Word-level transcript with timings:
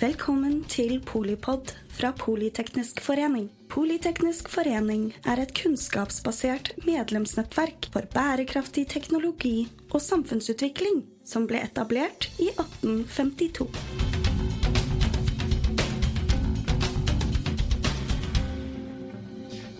Velkommen 0.00 0.62
til 0.64 0.94
Polipod 1.04 1.74
fra 1.92 2.08
Politeknisk 2.16 3.02
forening. 3.04 3.50
Politeknisk 3.68 4.48
forening 4.48 5.10
er 5.28 5.42
et 5.42 5.52
kunnskapsbasert 5.52 6.70
medlemsnettverk 6.86 7.90
for 7.92 8.08
bærekraftig 8.14 8.86
teknologi 8.88 9.68
og 9.90 10.00
samfunnsutvikling 10.00 11.02
som 11.28 11.44
ble 11.50 11.60
etablert 11.66 12.30
i 12.40 12.48
1852. 12.48 13.68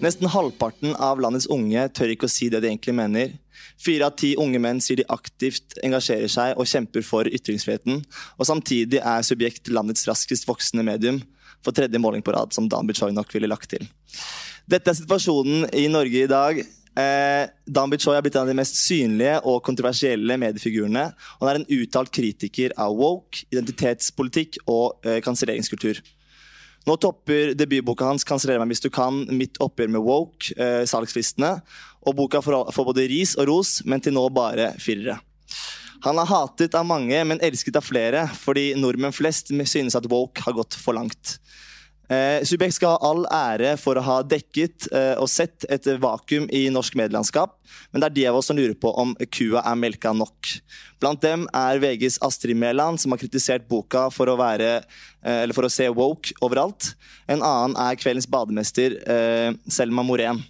Nesten 0.04 0.28
halvparten 0.36 1.00
av 1.00 1.24
landets 1.24 1.48
unge 1.48 1.88
tør 1.96 2.12
ikke 2.12 2.28
å 2.28 2.36
si 2.36 2.52
det 2.52 2.60
de 2.60 2.68
egentlig 2.68 2.98
mener. 3.00 3.32
Fire 3.80 4.08
av 4.08 4.16
ti 4.20 4.34
unge 4.40 4.60
menn 4.62 4.80
sier 4.84 5.00
de 5.00 5.08
aktivt 5.12 5.78
engasjerer 5.84 6.30
seg 6.30 6.58
og 6.60 6.68
kjemper 6.70 7.04
for 7.06 7.28
ytringsfriheten, 7.28 8.02
og 8.38 8.48
samtidig 8.48 9.02
er 9.02 9.26
Subjekt 9.26 9.70
landets 9.72 10.06
raskest 10.08 10.48
voksende 10.48 10.86
medium 10.86 11.22
for 11.64 11.76
tredje 11.76 12.00
måling 12.00 12.24
på 12.24 12.34
rad, 12.34 12.54
som 12.56 12.68
Dan 12.68 12.88
Bichoy 12.88 13.12
nok 13.12 13.32
ville 13.34 13.50
lagt 13.50 13.70
til. 13.72 13.86
Dette 14.70 14.92
er 14.92 14.98
situasjonen 14.98 15.66
i 15.76 15.88
Norge 15.92 16.24
i 16.24 16.30
dag. 16.30 16.60
Eh, 17.00 17.44
Dan 17.66 17.90
Bichoy 17.92 18.16
er 18.16 18.24
blitt 18.24 18.36
en 18.38 18.46
av 18.46 18.50
de 18.50 18.56
mest 18.58 18.78
synlige 18.80 19.36
og 19.48 19.62
kontroversielle 19.66 20.38
mediefigurene. 20.40 21.10
Han 21.40 21.50
er 21.50 21.60
en 21.60 21.68
uttalt 21.80 22.12
kritiker 22.14 22.74
av 22.80 22.96
woke, 22.98 23.44
identitetspolitikk 23.52 24.62
og 24.66 25.06
eh, 25.06 25.20
kanselleringskultur. 25.24 26.00
Nå 26.90 26.96
topper 26.98 27.52
debutboka 27.54 28.08
hans 28.08 28.24
'Kanseller 28.26 28.58
meg 28.58 28.72
hvis 28.72 28.82
du 28.82 28.90
kan' 28.90 29.22
mitt 29.30 29.60
oppgjør 29.62 29.90
med 29.94 30.02
woke, 30.02 30.50
eh, 30.58 30.82
salgslistene. 30.82 31.62
Og 32.02 32.16
boka 32.16 32.40
får, 32.42 32.72
både 32.74 33.06
ris 33.06 33.36
og 33.36 33.46
ros, 33.46 33.84
men 33.84 34.00
til 34.00 34.12
nå 34.12 34.26
bare 34.34 34.74
firere. 34.74 35.20
Han 36.02 36.18
er 36.18 36.26
hatet 36.26 36.74
av 36.74 36.84
mange, 36.84 37.24
men 37.24 37.38
elsket 37.38 37.76
av 37.76 37.84
flere, 37.84 38.26
fordi 38.26 38.74
nordmenn 38.74 39.12
flest 39.12 39.52
synes 39.52 39.94
at 39.94 40.08
woke 40.10 40.40
har 40.40 40.52
gått 40.52 40.74
for 40.74 40.94
langt. 40.94 41.38
Eh, 42.10 42.42
Subek 42.42 42.72
skal 42.74 42.96
ha 42.96 43.06
all 43.06 43.22
ære 43.30 43.76
for 43.78 43.94
å 43.94 44.02
ha 44.02 44.16
dekket 44.26 44.88
eh, 44.90 45.12
og 45.20 45.28
sett 45.30 45.62
et 45.70 45.84
vakuum 46.02 46.48
i 46.50 46.64
norsk 46.72 46.96
medielandskap, 46.98 47.52
men 47.92 48.02
det 48.02 48.08
er 48.08 48.16
de 48.16 48.24
av 48.32 48.38
oss 48.40 48.48
som 48.50 48.58
lurer 48.58 48.74
på 48.74 48.90
om 48.98 49.12
kua 49.30 49.62
er 49.62 49.78
melka 49.78 50.10
nok. 50.16 50.50
Blant 50.98 51.22
dem 51.22 51.46
er 51.54 51.78
VGs 51.78 52.18
Astrid 52.26 52.58
Mæland, 52.58 52.98
som 52.98 53.14
har 53.14 53.22
kritisert 53.22 53.68
boka 53.70 54.08
for 54.10 54.26
å, 54.26 54.34
være, 54.40 54.80
eh, 55.22 55.44
for 55.54 55.68
å 55.68 55.70
se 55.70 55.86
woke 55.94 56.34
overalt. 56.42 56.96
En 57.30 57.44
annen 57.46 57.78
er 57.78 58.00
kveldens 58.00 58.26
bademester, 58.30 58.98
eh, 59.06 59.54
Selma 59.70 60.02
Morén. 60.02 60.42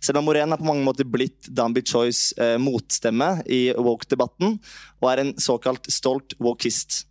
Selma 0.00 0.24
Morén 0.24 0.52
er 0.52 0.60
på 0.60 0.68
mange 0.68 0.84
måter 0.88 1.04
blitt 1.04 1.52
Danby 1.52 1.84
Choice 1.84 2.32
eh, 2.40 2.56
motstemme 2.56 3.42
i 3.44 3.66
woke-debatten, 3.76 4.56
og 5.02 5.12
er 5.12 5.20
en 5.20 5.36
såkalt 5.36 5.92
stolt 5.92 6.32
wokist. 6.40 7.04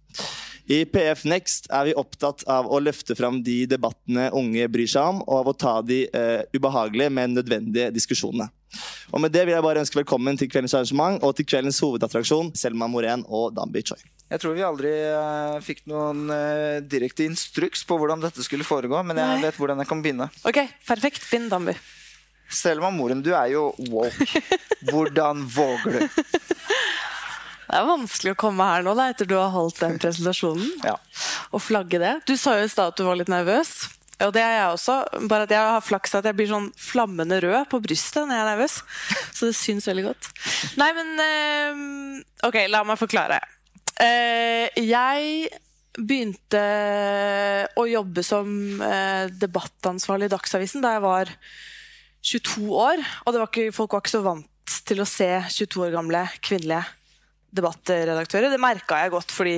I 0.72 0.86
PF 0.88 1.26
Next 1.28 1.68
er 1.74 1.90
vi 1.90 1.94
opptatt 2.00 2.46
av 2.48 2.70
å 2.72 2.80
løfte 2.80 3.18
fram 3.20 3.42
de 3.44 3.66
debattene 3.68 4.30
unge 4.32 4.68
bryr 4.72 4.88
seg 4.88 5.10
om, 5.12 5.22
og 5.26 5.42
av 5.42 5.50
å 5.52 5.56
ta 5.60 5.74
de 5.84 6.06
uh, 6.16 6.40
ubehagelige, 6.56 7.12
men 7.12 7.36
nødvendige 7.36 7.90
diskusjonene. 7.92 8.48
Og 9.12 9.22
Med 9.22 9.34
det 9.36 9.44
vil 9.44 9.54
jeg 9.54 9.66
bare 9.66 9.84
ønske 9.84 10.00
velkommen 10.00 10.40
til 10.40 10.48
kveldens 10.50 10.74
arrangement 10.78 11.22
og 11.22 11.36
til 11.38 11.46
kveldens 11.46 11.82
hovedattraksjon, 11.84 12.54
Selma 12.58 12.88
Morén 12.90 13.26
og 13.28 13.52
Dambi 13.58 13.84
Choi. 13.86 14.00
Jeg 14.32 14.42
tror 14.42 14.56
vi 14.56 14.64
aldri 14.66 14.94
uh, 15.12 15.60
fikk 15.62 15.84
noen 15.92 16.24
uh, 16.32 16.80
direkte 16.80 17.28
instruks 17.28 17.84
på 17.86 18.00
hvordan 18.00 18.24
dette 18.24 18.46
skulle 18.48 18.66
foregå, 18.66 19.04
men 19.04 19.20
jeg 19.20 19.36
Nei. 19.36 19.44
vet 19.44 19.60
hvordan 19.60 19.84
jeg 19.84 19.92
kan 19.92 20.06
begynne. 20.06 20.30
Ok, 20.48 20.64
Perfekt. 20.88 21.28
Begynn, 21.28 21.52
Dambi. 21.52 21.76
Selma 22.54 22.90
Moren, 22.94 23.22
du 23.26 23.34
er 23.36 23.52
jo 23.52 23.72
woke. 23.90 24.28
Hvordan 24.92 25.46
våger 25.48 25.96
du? 25.96 26.24
Det 27.68 27.80
er 27.80 27.90
vanskelig 27.90 28.36
å 28.36 28.40
komme 28.46 28.68
her 28.68 28.86
nå 28.86 28.94
da, 28.98 29.10
etter 29.14 29.30
du 29.30 29.36
har 29.38 29.52
holdt 29.54 29.82
den 29.84 30.00
presentasjonen. 30.02 30.70
ja. 30.86 30.98
Og 31.54 31.62
flagge 31.62 32.00
det. 32.02 32.16
Du 32.28 32.36
sa 32.40 32.58
jo 32.58 32.66
i 32.66 32.72
stad 32.72 32.94
at 32.94 33.00
du 33.00 33.06
var 33.08 33.20
litt 33.20 33.32
nervøs. 33.32 33.74
Og 34.24 34.32
det 34.36 34.44
er 34.44 34.54
jeg 34.58 34.76
også. 34.76 34.96
Bare 35.30 35.48
at 35.48 35.54
jeg 35.54 35.74
har 35.74 35.84
flaks 35.84 36.16
at 36.18 36.28
jeg 36.28 36.38
blir 36.38 36.50
sånn 36.50 36.70
flammende 36.80 37.40
rød 37.44 37.68
på 37.72 37.82
brystet 37.84 38.24
når 38.24 38.36
jeg 38.36 38.44
er 38.44 38.52
nervøs. 38.52 38.78
Så 39.34 39.50
det 39.50 39.58
syns 39.58 39.90
veldig 39.90 40.06
godt. 40.08 40.30
Nei, 40.80 40.90
men 40.98 41.12
øh, 41.26 42.48
OK, 42.48 42.64
la 42.72 42.84
meg 42.88 43.02
forklare. 43.02 43.42
Uh, 43.94 44.66
jeg 44.80 45.52
begynte 45.94 46.64
å 47.78 47.84
jobbe 47.86 48.24
som 48.26 48.50
uh, 48.82 49.30
debattansvarlig 49.30 50.32
i 50.32 50.34
Dagsavisen 50.34 50.82
da 50.82 50.96
jeg 50.96 51.06
var 51.06 51.34
22 52.24 52.66
år. 52.74 53.06
Og 53.26 53.38
var 53.38 53.50
ikke, 53.52 53.70
folk 53.76 53.94
var 53.94 54.04
ikke 54.04 54.16
så 54.16 54.26
vant 54.26 54.80
til 54.88 55.04
å 55.04 55.08
se 55.10 55.30
22 55.54 55.88
år 55.88 55.96
gamle 55.98 56.26
kvinnelige 56.42 56.84
debattredaktører. 57.56 58.52
Det 58.52 58.62
merka 58.62 59.04
jeg 59.04 59.14
godt 59.14 59.34
fordi 59.34 59.58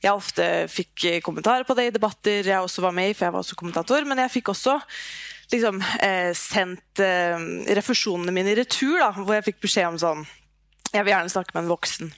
jeg 0.00 0.16
ofte 0.16 0.46
fikk 0.72 1.04
kommentarer 1.24 1.66
på 1.68 1.76
det 1.76 1.90
i 1.90 1.92
debatter 1.92 2.46
jeg 2.48 2.64
også 2.64 2.86
var 2.86 2.94
med 2.96 3.10
i, 3.10 3.16
for 3.16 3.26
jeg 3.26 3.34
var 3.34 3.44
også 3.44 3.58
kommentator. 3.58 4.06
Men 4.08 4.22
jeg 4.24 4.32
fikk 4.38 4.52
også 4.54 4.78
liksom, 5.52 5.82
eh, 6.00 6.30
sendt 6.36 7.02
eh, 7.04 7.36
refusjonene 7.76 8.32
mine 8.34 8.54
i 8.54 8.58
retur, 8.62 8.96
da, 9.02 9.12
hvor 9.18 9.36
jeg 9.36 9.50
fikk 9.50 9.60
beskjed 9.66 9.92
om 9.92 10.00
sånn 10.00 10.28
Jeg 10.90 11.04
vil 11.06 11.12
gjerne 11.12 11.30
snakke 11.30 11.54
med 11.54 11.62
en 11.62 11.70
voksen. 11.70 12.08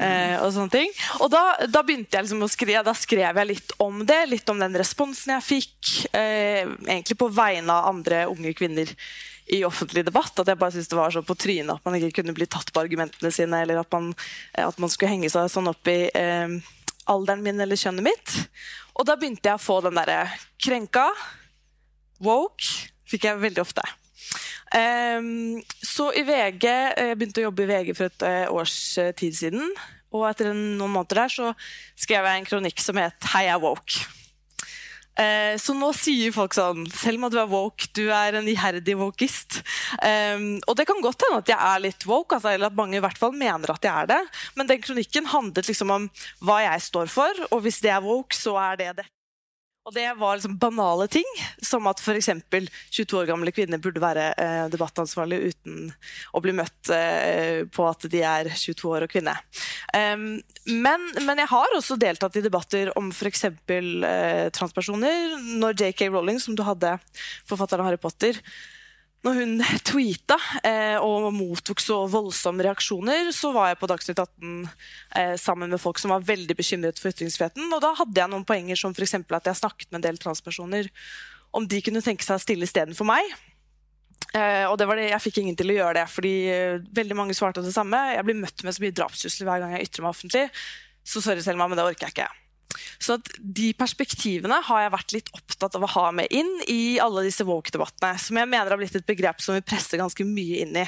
Eh, 0.00 0.36
og 0.40 0.48
sånne 0.54 0.72
ting. 0.72 0.92
Og 1.20 1.28
da, 1.32 1.42
da, 1.68 1.82
begynte 1.86 2.16
jeg 2.16 2.26
liksom 2.26 2.42
å 2.42 2.50
skrive, 2.50 2.82
da 2.86 2.94
skrev 2.96 3.38
jeg 3.38 3.48
litt 3.48 3.74
om 3.82 4.00
det, 4.08 4.22
litt 4.30 4.48
om 4.50 4.58
den 4.58 4.78
responsen 4.80 5.34
jeg 5.36 5.46
fikk. 5.46 5.90
Eh, 6.10 6.64
egentlig 6.88 7.18
på 7.20 7.30
vegne 7.34 7.76
av 7.76 7.90
andre 7.92 8.24
unge 8.32 8.54
kvinner 8.58 8.90
i 9.50 9.64
offentlig 9.66 10.04
debatt. 10.06 10.32
At 10.38 10.50
jeg 10.50 10.58
bare 10.60 10.74
syntes 10.74 10.90
det 10.90 10.98
var 10.98 11.14
så 11.14 11.22
på 11.26 11.36
trynet 11.38 11.74
at 11.74 11.86
man 11.86 11.96
ikke 11.98 12.20
kunne 12.20 12.34
bli 12.36 12.46
tatt 12.50 12.70
på 12.72 12.82
argumentene 12.82 13.32
sine, 13.34 13.62
eller 13.64 13.82
at 13.82 13.90
man, 13.94 14.12
eh, 14.54 14.66
at 14.66 14.78
man 14.82 14.92
skulle 14.92 15.12
henge 15.12 15.30
seg 15.32 15.50
sånn 15.50 15.70
opp 15.70 15.90
i 15.90 16.00
eh, 16.06 16.56
alderen 17.10 17.42
min 17.44 17.62
eller 17.62 17.80
kjønnet 17.80 18.06
mitt. 18.06 18.36
Og 18.94 19.06
da 19.08 19.16
begynte 19.18 19.50
jeg 19.50 19.58
å 19.58 19.62
få 19.62 19.80
den 19.86 19.98
derre 19.98 20.22
krenka. 20.60 21.08
Woke 22.22 22.90
fikk 23.10 23.26
jeg 23.26 23.42
veldig 23.42 23.64
ofte. 23.64 23.86
Um, 24.70 25.58
så 25.82 26.12
i 26.14 26.20
VG 26.22 26.66
Jeg 26.70 27.16
begynte 27.18 27.40
å 27.40 27.48
jobbe 27.48 27.64
i 27.64 27.70
VG 27.72 27.88
for 27.98 28.06
et 28.06 28.22
uh, 28.22 28.52
års 28.54 28.76
tid 29.18 29.34
siden. 29.34 29.72
Og 30.14 30.28
etter 30.28 30.52
noen 30.52 30.92
måneder 30.92 31.24
der 31.24 31.34
så 31.34 31.50
skrev 31.98 32.28
jeg 32.28 32.38
en 32.38 32.46
kronikk 32.46 32.82
som 32.82 32.98
het 33.02 33.18
'Hei, 33.32 33.48
jeg 33.48 33.56
er 33.56 33.62
woke'. 33.66 34.19
Eh, 35.20 35.54
så 35.60 35.74
nå 35.76 35.90
sier 35.96 36.32
folk 36.32 36.54
sånn 36.56 36.86
Selv 36.96 37.20
om 37.20 37.32
du 37.32 37.36
er 37.40 37.50
woke, 37.50 37.90
du 37.96 38.06
er 38.14 38.38
en 38.38 38.48
iherdig 38.48 38.96
wokist. 38.96 39.60
Um, 40.00 40.58
og 40.64 40.78
det 40.78 40.86
kan 40.88 41.02
godt 41.04 41.26
hende 41.26 41.42
at 41.42 41.52
jeg 41.52 41.60
er 41.60 41.84
litt 41.84 42.06
woke, 42.08 42.38
altså, 42.38 42.54
eller 42.54 42.70
at 42.70 42.78
mange 42.78 42.96
i 42.96 43.04
hvert 43.04 43.20
fall 43.20 43.34
mener 43.36 43.74
at 43.74 43.84
jeg 43.84 43.92
er 43.92 44.10
det. 44.14 44.20
Men 44.56 44.70
den 44.70 44.82
kronikken 44.84 45.28
handlet 45.32 45.68
liksom 45.68 45.92
om 45.92 46.10
hva 46.46 46.60
jeg 46.64 46.86
står 46.88 47.12
for, 47.12 47.46
og 47.50 47.64
hvis 47.66 47.82
det 47.84 47.92
er 47.92 48.04
woke, 48.04 48.36
så 48.36 48.56
er 48.62 48.80
det 48.80 48.92
det. 49.02 49.08
Og 49.88 49.94
det 49.96 50.06
var 50.20 50.36
liksom 50.36 50.58
banale 50.60 51.06
ting, 51.08 51.28
som 51.64 51.86
at 51.88 52.00
f.eks. 52.02 52.28
22 52.92 53.16
år 53.16 53.28
gamle 53.30 53.52
kvinner 53.54 53.80
burde 53.80 54.02
være 54.02 54.26
eh, 54.36 54.64
debattansvarlig 54.72 55.38
uten 55.50 55.86
å 56.36 56.42
bli 56.44 56.52
møtt 56.58 56.90
eh, 56.92 57.62
på 57.72 57.86
at 57.88 58.04
de 58.12 58.20
er 58.20 58.50
22 58.52 58.90
år 58.90 59.06
og 59.06 59.14
kvinne. 59.14 59.32
Um, 59.96 60.26
men, 60.68 61.06
men, 61.24 61.40
jeg 61.40 61.50
har 61.54 61.76
også 61.78 61.96
deltatt 62.00 62.36
i 62.36 62.44
debatter 62.44 62.92
om 63.00 63.08
f.eks. 63.08 63.46
Eh, 63.48 64.50
transpersoner. 64.52 65.38
Når 65.64 65.80
JK 65.80 66.10
Rowling, 66.10 66.42
som 66.44 66.58
du 66.58 66.62
hadde, 66.66 66.98
forfatteren 67.48 67.80
av 67.80 67.88
Harry 67.90 68.02
Potter, 68.04 68.36
når 69.26 69.40
hun 69.40 69.54
tweeta 69.90 70.38
eh, 70.64 70.96
og 70.96 71.28
mottok 71.36 71.82
så 71.82 72.00
voldsomme 72.10 72.64
reaksjoner, 72.64 73.30
så 73.36 73.52
var 73.56 73.70
jeg 73.70 73.80
på 73.82 73.90
Dagsnytt 73.90 74.22
18 74.22 74.54
eh, 75.20 75.34
sammen 75.40 75.72
med 75.72 75.82
folk 75.82 76.00
som 76.00 76.14
var 76.14 76.24
veldig 76.26 76.56
bekymret 76.56 77.00
for 77.00 77.12
ytringsfriheten. 77.12 77.68
Og 77.68 77.84
da 77.84 77.92
hadde 78.00 78.22
jeg 78.22 78.32
noen 78.32 78.48
poenger 78.48 78.80
som 78.80 78.96
f.eks. 78.96 79.18
at 79.20 79.52
jeg 79.52 79.60
snakket 79.60 79.90
med 79.90 80.00
en 80.00 80.08
del 80.08 80.20
transpersoner 80.22 80.88
om 81.56 81.66
de 81.66 81.80
kunne 81.84 82.02
tenke 82.04 82.24
seg 82.24 82.38
å 82.38 82.42
stille 82.42 82.68
istedenfor 82.68 83.08
meg. 83.08 83.26
Eh, 84.30 84.64
og 84.70 84.76
det 84.78 84.86
var 84.86 84.96
det, 85.00 85.08
Jeg 85.10 85.24
fikk 85.24 85.40
ingen 85.42 85.56
til 85.58 85.72
å 85.72 85.80
gjøre 85.80 86.00
det, 86.00 86.06
fordi 86.12 86.34
eh, 86.52 86.82
veldig 86.94 87.16
mange 87.18 87.36
svarte 87.36 87.64
det 87.64 87.74
samme. 87.74 87.98
Jeg 88.14 88.26
blir 88.28 88.38
møtt 88.38 88.64
med 88.64 88.76
så 88.76 88.84
mye 88.84 88.94
drapstrusler 88.94 89.48
hver 89.48 89.64
gang 89.64 89.74
jeg 89.76 89.90
ytrer 89.90 90.06
meg 90.06 90.14
offentlig. 90.14 90.46
Så 91.04 91.22
sorry, 91.24 91.42
Selma, 91.44 91.66
men 91.68 91.80
det 91.80 91.88
orker 91.88 92.08
jeg 92.08 92.16
ikke. 92.16 92.30
Så 93.00 93.18
De 93.38 93.70
perspektivene 93.76 94.60
har 94.66 94.84
jeg 94.84 94.92
vært 94.94 95.14
litt 95.14 95.30
opptatt 95.36 95.76
av 95.76 95.84
å 95.84 95.90
ha 95.94 96.06
med 96.14 96.30
inn 96.34 96.50
i 96.70 96.98
alle 97.02 97.24
disse 97.26 97.44
woke-debattene. 97.48 98.18
Som 98.20 98.38
jeg 98.40 98.50
mener 98.50 98.70
har 98.70 98.80
blitt 98.80 98.96
et 98.98 99.08
begrep 99.08 99.42
som 99.42 99.56
vi 99.56 99.64
presser 99.64 100.00
ganske 100.00 100.24
mye 100.26 100.62
inn 100.64 100.76
i. 100.82 100.86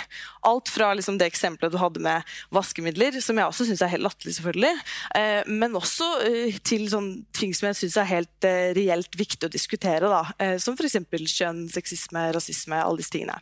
Alt 0.48 0.70
fra 0.72 0.92
liksom 0.96 1.18
det 1.20 1.30
eksempelet 1.30 1.74
du 1.74 1.80
hadde 1.80 2.02
med 2.04 2.28
vaskemidler, 2.54 3.18
som 3.24 3.38
jeg 3.38 3.48
også 3.48 3.68
syns 3.68 3.84
er 3.84 3.94
helt 3.94 4.06
latterlig, 4.06 4.36
selvfølgelig. 4.38 4.72
Eh, 5.18 5.52
men 5.62 5.78
også 5.78 6.10
eh, 6.28 6.58
til 6.64 6.88
sånn 6.92 7.12
ting 7.36 7.54
som 7.56 7.70
jeg 7.70 7.80
syns 7.82 7.98
er 8.00 8.10
helt 8.12 8.48
eh, 8.48 8.72
reelt 8.76 9.18
viktig 9.18 9.48
å 9.48 9.52
diskutere. 9.52 10.10
Da. 10.12 10.24
Eh, 10.38 10.56
som 10.62 10.78
f.eks. 10.78 11.00
kjønn, 11.32 11.64
sexisme, 11.72 12.28
rasisme, 12.36 12.82
alle 12.82 13.02
disse 13.02 13.14
tingene. 13.14 13.38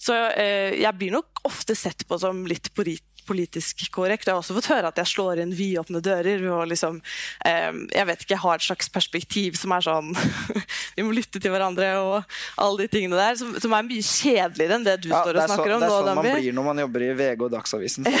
Så 0.00 0.16
eh, 0.36 0.76
jeg 0.80 0.96
blir 0.98 1.14
nok 1.16 1.44
ofte 1.46 1.76
sett 1.78 2.06
på 2.08 2.18
som 2.20 2.44
litt 2.48 2.72
politisk 2.76 3.15
politisk 3.26 3.84
korrekt. 3.94 4.26
Jeg 4.26 4.34
har 4.34 4.42
også 4.42 4.56
fått 4.56 4.70
høre 4.72 4.90
at 4.92 5.00
jeg 5.02 5.12
slår 5.12 5.42
inn 5.44 5.54
vidåpne 5.56 6.02
dører. 6.04 6.44
og 6.54 6.66
liksom, 6.70 7.00
eh, 7.44 7.70
jeg 7.92 8.10
vet 8.10 8.24
ikke, 8.24 8.34
jeg 8.34 8.44
har 8.44 8.60
et 8.60 8.68
slags 8.68 8.92
perspektiv 8.92 9.58
som 9.60 9.74
er 9.76 9.86
sånn 9.86 10.12
Vi 10.96 11.04
må 11.04 11.14
lytte 11.16 11.40
til 11.42 11.52
hverandre 11.52 11.92
og 12.00 12.36
alle 12.56 12.84
de 12.84 12.92
tingene 12.92 13.18
der. 13.18 13.38
Som, 13.40 13.56
som 13.60 13.74
er 13.76 13.88
mye 13.88 14.04
kjedeligere 14.04 14.78
enn 14.78 14.86
det 14.86 15.00
du 15.04 15.10
ja, 15.10 15.22
står 15.22 15.40
og 15.40 15.50
snakker 15.50 15.72
så, 15.72 15.74
om. 15.74 15.82
Det 15.82 15.90
er 15.90 15.96
sånn 15.96 16.22
man 16.22 16.30
blir 16.30 16.54
når 16.56 16.70
man 16.70 16.84
jobber 16.86 17.08
i 17.08 17.10
VG 17.18 17.48
og 17.48 17.52
Dagsavisen. 17.58 18.08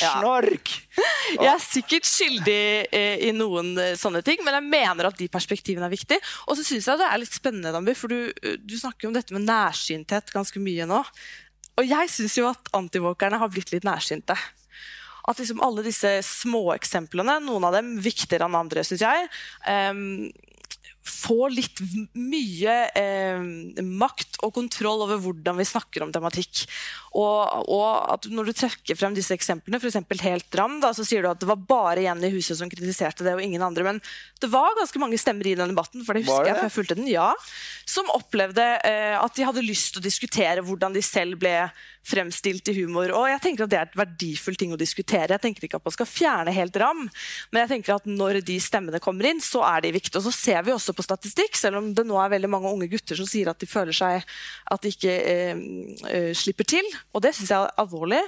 Ja. 0.00 0.14
Snork! 0.16 0.70
Jeg 1.36 1.48
er 1.48 1.60
sikkert 1.60 2.06
skyldig 2.08 2.62
eh, 2.96 3.24
i 3.28 3.32
noen 3.36 3.74
eh, 3.80 3.94
sånne 3.98 4.22
ting, 4.24 4.40
men 4.44 4.56
jeg 4.56 4.68
mener 4.72 5.08
at 5.08 5.18
de 5.18 5.28
perspektivene 5.32 5.84
er 5.88 5.92
viktige. 5.92 6.22
Og 6.48 6.56
så 6.58 6.64
syns 6.66 6.88
jeg 6.88 7.00
det 7.00 7.08
er 7.08 7.20
litt 7.20 7.36
spennende, 7.36 7.74
Dambi, 7.74 7.94
for 7.98 8.12
du, 8.12 8.32
eh, 8.32 8.56
du 8.56 8.76
snakker 8.78 9.06
jo 9.06 9.12
om 9.12 9.16
dette 9.16 9.36
med 9.36 9.44
nærsynthet 9.48 10.32
ganske 10.34 10.62
mye 10.62 10.88
nå. 10.88 11.02
Og 11.82 11.90
jeg 11.90 12.10
syns 12.14 12.38
jo 12.38 12.46
at 12.46 12.68
antivåkerne 12.78 13.40
har 13.42 13.50
blitt 13.50 13.72
litt 13.74 13.86
nærsynte. 13.86 14.36
At 15.26 15.38
liksom 15.38 15.62
alle 15.62 15.82
disse 15.86 16.14
småeksemplene, 16.26 17.40
noen 17.42 17.66
av 17.66 17.74
dem 17.74 17.96
viktigere 18.02 18.46
enn 18.46 18.58
andre, 18.58 18.84
syns 18.86 19.02
jeg, 19.02 19.28
em, 19.70 20.30
får 21.02 21.50
litt 21.50 21.80
mye 22.14 22.74
eh, 22.98 23.42
makt 23.82 24.38
og 24.46 24.54
kontroll 24.54 25.02
over 25.04 25.18
hvordan 25.22 25.58
vi 25.58 25.66
snakker 25.66 26.04
om 26.04 26.12
tematikk. 26.14 26.64
Og, 27.18 27.68
og 27.68 27.88
at 28.14 28.28
når 28.30 28.48
du 28.48 28.52
trekker 28.56 28.98
frem 28.98 29.16
disse 29.16 29.34
eksemplene, 29.34 29.80
f.eks. 29.82 29.98
helt 30.22 30.58
ram, 30.58 30.78
da, 30.82 30.92
så 30.94 31.04
sier 31.06 31.24
du 31.24 31.30
at 31.32 31.40
det 31.42 31.50
var 31.50 31.60
bare 31.68 32.04
Jenny 32.06 32.30
i 32.30 32.36
huset 32.36 32.60
som 32.60 32.70
kritiserte 32.70 33.26
det, 33.26 33.34
og 33.36 33.42
ingen 33.44 33.64
andre. 33.66 33.86
Men 33.86 34.02
det 34.40 34.50
var 34.52 34.78
ganske 34.78 35.02
mange 35.02 35.18
stemmer 35.20 35.50
i 35.50 35.56
den 35.58 35.74
debatten, 35.74 36.06
for 36.06 36.14
det 36.14 36.24
husker 36.24 36.46
det 36.46 36.52
jeg, 36.52 36.60
for 36.60 36.70
jeg 36.70 36.76
fulgte 36.78 36.98
den, 37.00 37.10
ja, 37.10 37.30
som 37.88 38.12
opplevde 38.14 38.68
eh, 38.86 39.16
at 39.18 39.34
de 39.36 39.48
hadde 39.48 39.66
lyst 39.66 39.94
til 39.94 40.02
å 40.02 40.06
diskutere 40.06 40.64
hvordan 40.64 40.94
de 40.94 41.02
selv 41.04 41.40
ble 41.42 41.56
fremstilt 42.06 42.68
i 42.68 42.74
humor. 42.80 43.12
Og 43.14 43.28
jeg 43.30 43.42
tenker 43.44 43.64
at 43.64 43.72
det 43.72 43.78
er 43.78 43.88
et 43.88 43.98
verdifullt 43.98 44.58
ting 44.62 44.74
å 44.74 44.80
diskutere. 44.80 45.30
Jeg 45.30 45.42
tenker 45.44 45.66
ikke 45.66 45.78
at 45.78 45.86
man 45.86 45.94
skal 45.94 46.08
fjerne 46.10 46.54
helt 46.54 46.78
ram, 46.82 47.04
men 47.52 47.62
jeg 47.62 47.72
tenker 47.76 47.96
at 47.96 48.08
når 48.10 48.40
de 48.46 48.58
stemmene 48.62 49.02
kommer 49.02 49.30
inn, 49.30 49.42
så 49.42 49.62
er 49.68 49.84
de 49.84 49.94
viktige. 49.94 50.18
Og 50.18 50.26
så 50.26 50.34
ser 50.34 50.66
vi 50.66 50.74
også 50.74 50.96
på 50.96 51.06
statistikk, 51.06 51.58
selv 51.58 51.80
om 51.80 51.92
det 51.94 52.06
nå 52.08 52.18
er 52.20 52.34
veldig 52.34 52.50
mange 52.50 52.72
unge 52.72 52.90
gutter 52.92 53.18
som 53.18 53.28
sier 53.28 53.52
at 53.52 53.62
de 53.62 53.70
føler 53.70 53.96
seg 53.96 54.26
at 54.72 54.82
de 54.82 54.92
ikke 54.92 55.14
eh, 55.14 55.64
eh, 56.10 56.30
slipper 56.36 56.68
til, 56.74 56.92
og 57.12 57.24
det 57.24 57.34
syns 57.36 57.54
jeg 57.54 57.60
er 57.60 57.82
alvorlig. 57.82 58.22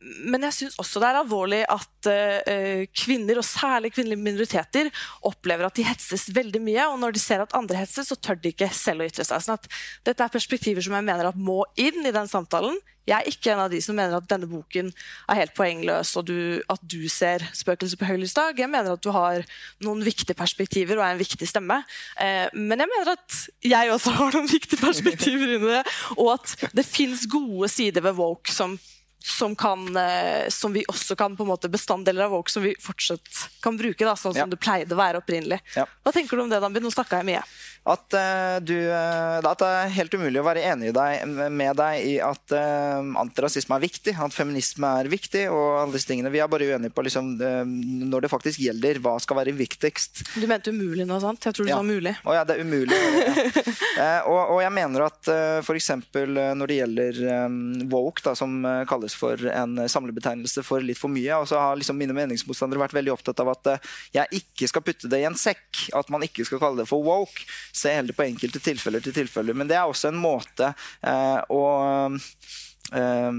Men 0.00 0.46
jeg 0.48 0.56
syns 0.56 0.78
også 0.80 1.00
det 1.02 1.08
er 1.10 1.18
alvorlig 1.20 1.60
at 1.68 2.08
uh, 2.08 2.84
kvinner, 2.96 3.40
og 3.40 3.46
særlig 3.46 3.92
kvinnelige 3.92 4.24
minoriteter, 4.24 4.88
opplever 5.28 5.68
at 5.68 5.76
de 5.76 5.84
hetses 5.84 6.30
veldig 6.34 6.62
mye. 6.64 6.86
Og 6.88 7.00
når 7.02 7.16
de 7.16 7.22
ser 7.22 7.44
at 7.44 7.56
andre 7.56 7.82
hetses, 7.82 8.08
så 8.08 8.16
tør 8.16 8.40
de 8.40 8.54
ikke 8.54 8.70
selv 8.74 9.04
å 9.04 9.10
ytre 9.10 9.26
seg. 9.28 9.44
Sånn 9.44 9.60
dette 10.06 10.24
er 10.24 10.32
perspektiver 10.32 10.84
som 10.84 10.96
jeg 10.96 11.06
mener 11.06 11.28
at 11.28 11.36
må 11.36 11.62
inn 11.80 12.00
i 12.06 12.14
den 12.14 12.30
samtalen. 12.30 12.78
Jeg 13.08 13.16
er 13.16 13.28
ikke 13.30 13.50
en 13.54 13.62
av 13.64 13.72
de 13.72 13.80
som 13.82 13.96
mener 13.96 14.14
at 14.16 14.28
denne 14.30 14.46
boken 14.48 14.90
er 14.92 15.38
helt 15.40 15.54
poengløs, 15.56 16.12
og 16.20 16.28
du, 16.28 16.36
at 16.70 16.82
du 16.84 17.00
ser 17.10 17.42
spøkelser 17.56 17.98
på 17.98 18.06
høylysdag. 18.06 18.60
Jeg 18.60 18.70
mener 18.70 18.94
at 18.94 19.02
du 19.02 19.10
har 19.14 19.42
noen 19.84 20.04
viktige 20.06 20.38
perspektiver 20.38 21.00
og 21.00 21.06
er 21.06 21.16
en 21.16 21.22
viktig 21.22 21.48
stemme. 21.48 21.80
Eh, 22.20 22.46
men 22.54 22.84
jeg 22.84 22.92
mener 22.92 23.12
at 23.16 23.40
jeg 23.66 23.92
også 23.96 24.14
har 24.20 24.36
noen 24.36 24.48
viktige 24.52 24.80
perspektiver 24.80 25.56
inni 25.56 25.74
det, 25.74 25.84
og 26.16 26.36
at 26.36 26.70
det 26.76 26.86
fins 26.86 27.26
gode 27.30 27.70
sider 27.72 28.04
ved 28.06 28.18
woke 28.20 28.52
som 28.54 28.78
som, 29.22 29.54
kan, 29.56 29.96
eh, 29.96 30.48
som 30.48 30.72
vi 30.72 30.84
også 30.88 31.16
kan 31.16 31.36
på 31.36 31.44
en 31.44 31.50
måte 31.52 31.68
bestanddeler 31.70 32.24
av 32.24 32.32
woke 32.32 32.50
som 32.50 32.62
vi 32.64 32.74
fortsatt 32.80 33.48
kan 33.62 33.76
bruke, 33.78 33.98
da, 34.04 34.14
sånn 34.16 34.32
som 34.32 34.40
Ja. 34.40 34.46
det 34.46 34.60
pleide 34.60 34.96
å 34.96 35.00
være 35.00 35.20
opprinnelig. 35.20 35.60
Ja. 35.76 35.84
Hva 36.04 36.12
tenker 36.12 36.36
du 36.36 36.42
om 36.42 36.48
det, 36.48 36.60
Dambi? 36.60 36.80
Nå 36.80 36.90
snakka 36.90 37.20
jeg 37.20 37.26
mye. 37.26 37.42
At, 37.88 38.12
eh, 38.12 38.58
du, 38.60 38.74
eh, 38.76 39.38
at 39.40 39.58
det 39.62 39.68
er 39.72 39.92
helt 39.94 40.12
umulig 40.12 40.36
å 40.42 40.44
være 40.44 40.60
enig 40.68 40.90
i 40.90 40.92
deg, 40.92 41.22
med 41.48 41.78
deg 41.78 42.02
i 42.10 42.12
at 42.20 42.52
uh, 42.52 43.00
antirasisme 43.22 43.72
er 43.78 43.84
viktig, 43.86 44.12
at 44.20 44.34
feminisme 44.36 44.90
er 45.00 45.08
viktig, 45.08 45.46
og 45.48 45.78
alle 45.80 45.94
disse 45.96 46.10
tingene. 46.10 46.28
Vi 46.34 46.42
er 46.44 46.50
bare 46.52 46.68
uenige 46.68 46.92
på 46.92 47.04
liksom, 47.06 47.30
når 48.10 48.26
det 48.26 48.30
faktisk 48.32 48.60
gjelder, 48.60 49.00
hva 49.00 49.14
skal 49.24 49.38
være 49.40 49.54
viktigst. 49.56 50.20
Du 50.36 50.44
mente 50.50 50.74
umulig 50.74 51.06
nå, 51.08 51.16
sant? 51.24 51.40
Jeg 51.48 51.56
tror 51.56 51.64
du 51.64 51.72
Ja. 51.72 51.78
sa 51.80 51.86
mulig. 51.88 52.12
Å 52.20 52.36
ja, 52.36 52.44
det 52.44 52.58
er 52.58 52.64
umulig. 52.66 53.00
Ja. 54.00 54.22
Og, 54.30 54.54
og 54.54 54.60
jeg 54.62 54.72
mener 54.72 55.02
at 55.04 55.28
uh, 55.28 55.58
f.eks. 55.60 55.90
når 56.14 56.70
det 56.70 56.76
gjelder 56.78 57.18
um, 57.46 57.56
woke, 57.92 58.22
da, 58.24 58.32
som 58.38 58.60
kalles 58.88 59.16
for 59.16 59.40
en 59.50 59.80
samlebetegnelse 59.90 60.62
for 60.64 60.84
litt 60.84 61.00
for 61.00 61.12
mye, 61.12 61.40
og 61.40 61.48
så 61.50 61.58
har 61.60 61.76
liksom 61.80 61.98
mine 62.00 62.14
meningsmotstandere 62.16 62.80
vært 62.84 62.94
veldig 62.96 63.12
opptatt 63.12 63.42
av 63.42 63.52
at 63.52 63.72
jeg 64.16 64.40
ikke 64.40 64.68
skal 64.70 64.84
putte 64.86 65.10
det 65.10 65.20
i 65.20 65.26
en 65.28 65.36
sekk, 65.38 65.82
at 65.96 66.08
man 66.12 66.24
ikke 66.24 66.46
skal 66.48 66.62
kalle 66.62 66.80
det 66.80 66.88
for 66.88 67.04
woke. 67.04 67.44
Se 67.72 67.92
heller 67.94 68.16
på 68.16 68.26
enkelte 68.26 68.62
tilfeller 68.62 69.04
til 69.04 69.16
tilfeller. 69.16 69.56
Men 69.56 69.70
det 69.70 69.78
er 69.78 69.86
også 69.88 70.10
en 70.10 70.20
måte 70.20 70.72
eh, 71.02 71.38
å 71.50 71.64
eh, 72.92 73.30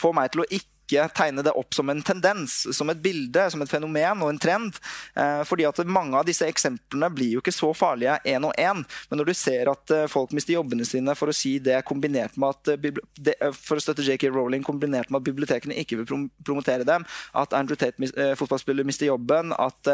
få 0.00 0.12
meg 0.16 0.32
til 0.32 0.44
å 0.44 0.50
ikke 0.50 0.69
tegne 1.16 1.44
det 1.44 1.52
opp 1.56 1.74
som 1.74 1.90
en 1.90 2.02
tendens, 2.02 2.62
som 2.76 2.90
et 2.90 3.00
bilde, 3.02 3.46
som 3.52 3.62
et 3.62 3.70
fenomen 3.70 4.22
og 4.24 4.32
en 4.32 4.40
trend. 4.40 4.78
Eh, 5.14 5.42
fordi 5.48 5.66
at 5.68 5.82
mange 5.86 6.16
av 6.18 6.26
disse 6.28 6.46
eksemplene 6.48 7.10
blir 7.14 7.34
jo 7.36 7.42
ikke 7.42 7.54
så 7.54 7.72
farlige 7.76 8.18
én 8.28 8.46
og 8.46 8.54
én. 8.60 8.82
Men 9.10 9.20
når 9.20 9.30
du 9.30 9.34
ser 9.36 9.70
at 9.72 9.94
eh, 9.94 10.08
folk 10.10 10.34
mister 10.36 10.56
jobbene 10.56 10.86
sine 10.88 11.14
for 11.18 11.30
å 11.30 11.36
si 11.36 11.58
det 11.62 11.80
kombinert 11.88 12.38
med 12.40 12.56
at 12.56 12.72
eh, 12.74 13.50
for 13.56 13.78
å 13.78 13.84
støtte 13.84 14.04
JK 14.06 14.28
Rowling 14.34 14.64
kombinert 14.66 15.10
med 15.10 15.20
at 15.20 15.28
bibliotekene 15.28 15.78
ikke 15.82 16.00
vil 16.00 16.28
promotere 16.46 16.86
dem, 16.88 17.06
at 17.36 17.54
Andrew 17.56 17.78
Tate, 17.78 18.10
fotballspiller, 18.38 18.86
mister 18.86 19.08
jobben, 19.08 19.52
at 19.54 19.88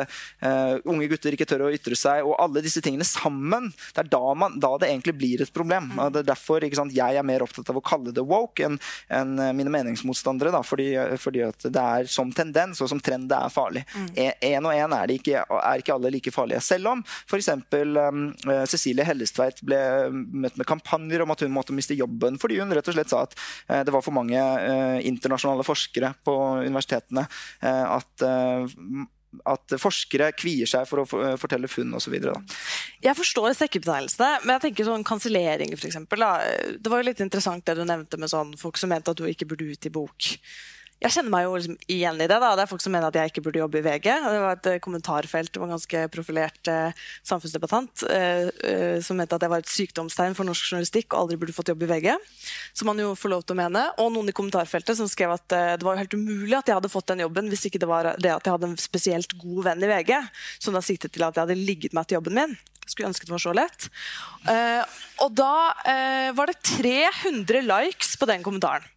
unge 0.88 1.08
gutter 1.10 1.34
ikke 1.34 1.46
tør 1.48 1.66
å 1.66 1.70
ytre 1.74 1.96
seg, 1.98 2.24
og 2.26 2.36
alle 2.42 2.62
disse 2.64 2.80
tingene 2.84 3.06
sammen, 3.06 3.68
det 3.94 4.04
er 4.04 4.10
da, 4.12 4.22
man, 4.38 4.56
da 4.62 4.72
det 4.80 4.90
egentlig 4.90 5.16
blir 5.18 5.42
et 5.42 5.52
problem. 5.54 5.90
Og 5.98 6.12
Det 6.14 6.22
er 6.22 6.30
derfor 6.30 6.64
ikke 6.64 6.78
sant, 6.78 6.94
jeg 6.96 7.18
er 7.18 7.26
mer 7.26 7.44
opptatt 7.44 7.70
av 7.72 7.80
å 7.80 7.84
kalle 7.84 8.14
det 8.14 8.24
woke 8.26 8.66
enn 8.66 8.78
enn, 9.08 9.36
mine 9.56 9.72
meningsmotstandere. 9.72 10.52
Da, 10.54 10.62
fordi, 10.66 10.85
fordi 11.20 11.42
at 11.46 11.66
det 11.72 11.82
er 11.82 12.10
som 12.10 12.30
tendens 12.34 12.80
og 12.82 12.90
som 12.90 13.00
trend 13.02 13.28
det 13.30 13.38
er 13.38 13.52
farlig. 13.52 13.82
Én 14.16 14.66
og 14.66 14.74
én 14.74 14.96
er, 14.96 15.12
er 15.12 15.82
ikke 15.82 15.96
alle 15.96 16.12
like 16.14 16.32
farlige. 16.34 16.62
Selv 16.64 16.92
om 16.92 17.04
f.eks. 17.06 17.50
Um, 17.72 18.22
eh, 18.46 18.64
Cecilie 18.70 19.06
Hellestveit 19.06 19.62
ble 19.66 19.80
møtt 20.12 20.58
med 20.58 20.68
kampanjer 20.68 21.24
om 21.24 21.34
at 21.34 21.44
hun 21.44 21.54
måtte 21.54 21.74
miste 21.76 21.96
jobben 21.96 22.38
fordi 22.40 22.60
hun 22.60 22.72
rett 22.74 22.88
og 22.90 22.96
slett 22.96 23.12
sa 23.12 23.24
at 23.26 23.36
uh, 23.70 23.82
det 23.86 23.94
var 23.94 24.04
for 24.04 24.16
mange 24.16 24.38
uh, 24.38 24.98
internasjonale 25.06 25.66
forskere 25.66 26.14
på 26.26 26.36
universitetene. 26.66 27.26
Uh, 27.64 27.84
at 27.98 28.26
eh, 28.26 29.06
at 29.44 29.74
forskere 29.80 30.30
kvier 30.38 30.68
seg 30.70 30.86
for 30.88 31.02
å 31.02 31.34
fortelle 31.36 31.68
funn 31.68 31.92
osv. 31.98 32.14
Jeg 33.04 33.18
forstår 33.18 33.56
sekkebetegnelsene, 33.58 34.30
men 34.44 34.54
jeg 34.54 34.64
tenker 34.68 34.88
sånn 34.88 35.04
kansellering, 35.06 35.74
eksempel. 35.76 36.24
Det 36.80 36.92
var 36.92 37.02
jo 37.02 37.08
litt 37.10 37.20
interessant 37.20 37.66
det 37.66 37.76
du 37.76 37.84
nevnte 37.84 38.20
med 38.22 38.32
sånn 38.32 38.54
folk 38.56 38.80
som 38.80 38.94
mente 38.94 39.12
at 39.12 39.20
du 39.20 39.26
ikke 39.28 39.48
burde 39.50 39.68
ut 39.68 39.90
i 39.90 39.92
bok. 39.92 40.30
Jeg 40.96 41.12
kjenner 41.12 41.28
meg 41.28 41.42
jo 41.44 41.56
liksom 41.58 41.74
igjen 41.92 42.20
i 42.24 42.24
det. 42.24 42.38
da. 42.40 42.54
Det 42.56 42.62
er 42.64 42.68
folk 42.70 42.80
som 42.80 42.94
mener 42.94 43.10
at 43.10 43.16
jeg 43.18 43.28
ikke 43.28 43.42
burde 43.44 43.60
jobbe 43.60 43.82
i 43.82 43.84
VG. 43.84 44.06
Det 44.08 44.38
var 44.40 44.54
et 44.56 44.68
eh, 44.70 44.78
kommentarfelt. 44.80 45.50
Det 45.52 45.60
var 45.60 45.68
en 45.68 45.74
ganske 45.74 46.04
profilert 46.14 46.70
eh, 46.72 47.02
samfunnsdebattant 47.28 48.04
eh, 48.08 48.48
eh, 48.64 48.96
som 49.04 49.20
mente 49.20 49.36
at 49.36 49.44
jeg 49.44 49.52
var 49.52 49.60
et 49.60 49.74
sykdomstegn 49.74 50.36
for 50.38 50.48
norsk 50.48 50.70
journalistikk 50.70 51.12
og 51.12 51.26
aldri 51.26 51.36
burde 51.42 51.56
fått 51.56 51.68
jobb 51.68 51.84
i 51.84 51.90
VG. 51.90 52.08
Som 52.72 52.88
man 52.88 53.02
jo 53.04 53.10
får 53.18 53.34
lov 53.34 53.44
til 53.44 53.58
å 53.58 53.58
mene. 53.60 53.84
Og 54.00 54.08
noen 54.14 54.32
i 54.32 54.36
kommentarfeltet 54.40 54.96
som 54.96 55.10
skrev 55.12 55.36
at 55.36 55.56
eh, 55.58 55.74
det 55.76 55.84
var 55.84 56.00
helt 56.00 56.16
umulig 56.16 56.56
at 56.56 56.72
jeg 56.72 56.80
hadde 56.80 56.92
fått 56.96 57.12
den 57.12 57.26
jobben 57.26 57.52
hvis 57.52 57.68
ikke 57.68 57.84
det 57.84 57.92
var 57.92 58.14
det 58.16 58.32
at 58.32 58.48
jeg 58.48 58.56
hadde 58.56 58.72
en 58.72 58.80
spesielt 58.80 59.36
god 59.36 59.68
venn 59.68 59.84
i 59.84 59.92
VG, 59.92 60.16
som 60.56 60.72
da 60.72 60.80
siktet 60.80 61.12
til 61.12 61.28
at 61.28 61.36
jeg 61.36 61.44
hadde 61.44 61.60
ligget 61.60 61.92
meg 61.92 62.08
til 62.08 62.22
jobben 62.22 62.40
min. 62.40 62.58
Skulle 62.86 63.12
ønske 63.12 63.28
det 63.28 63.36
var 63.36 63.44
så 63.44 63.52
lett. 63.52 63.90
Eh, 64.48 65.00
og 65.20 65.36
da 65.36 65.54
var 66.32 66.48
det 66.48 66.60
300 66.72 67.66
likes 67.68 68.16
på 68.16 68.32
den 68.32 68.46
kommentaren. 68.46 68.95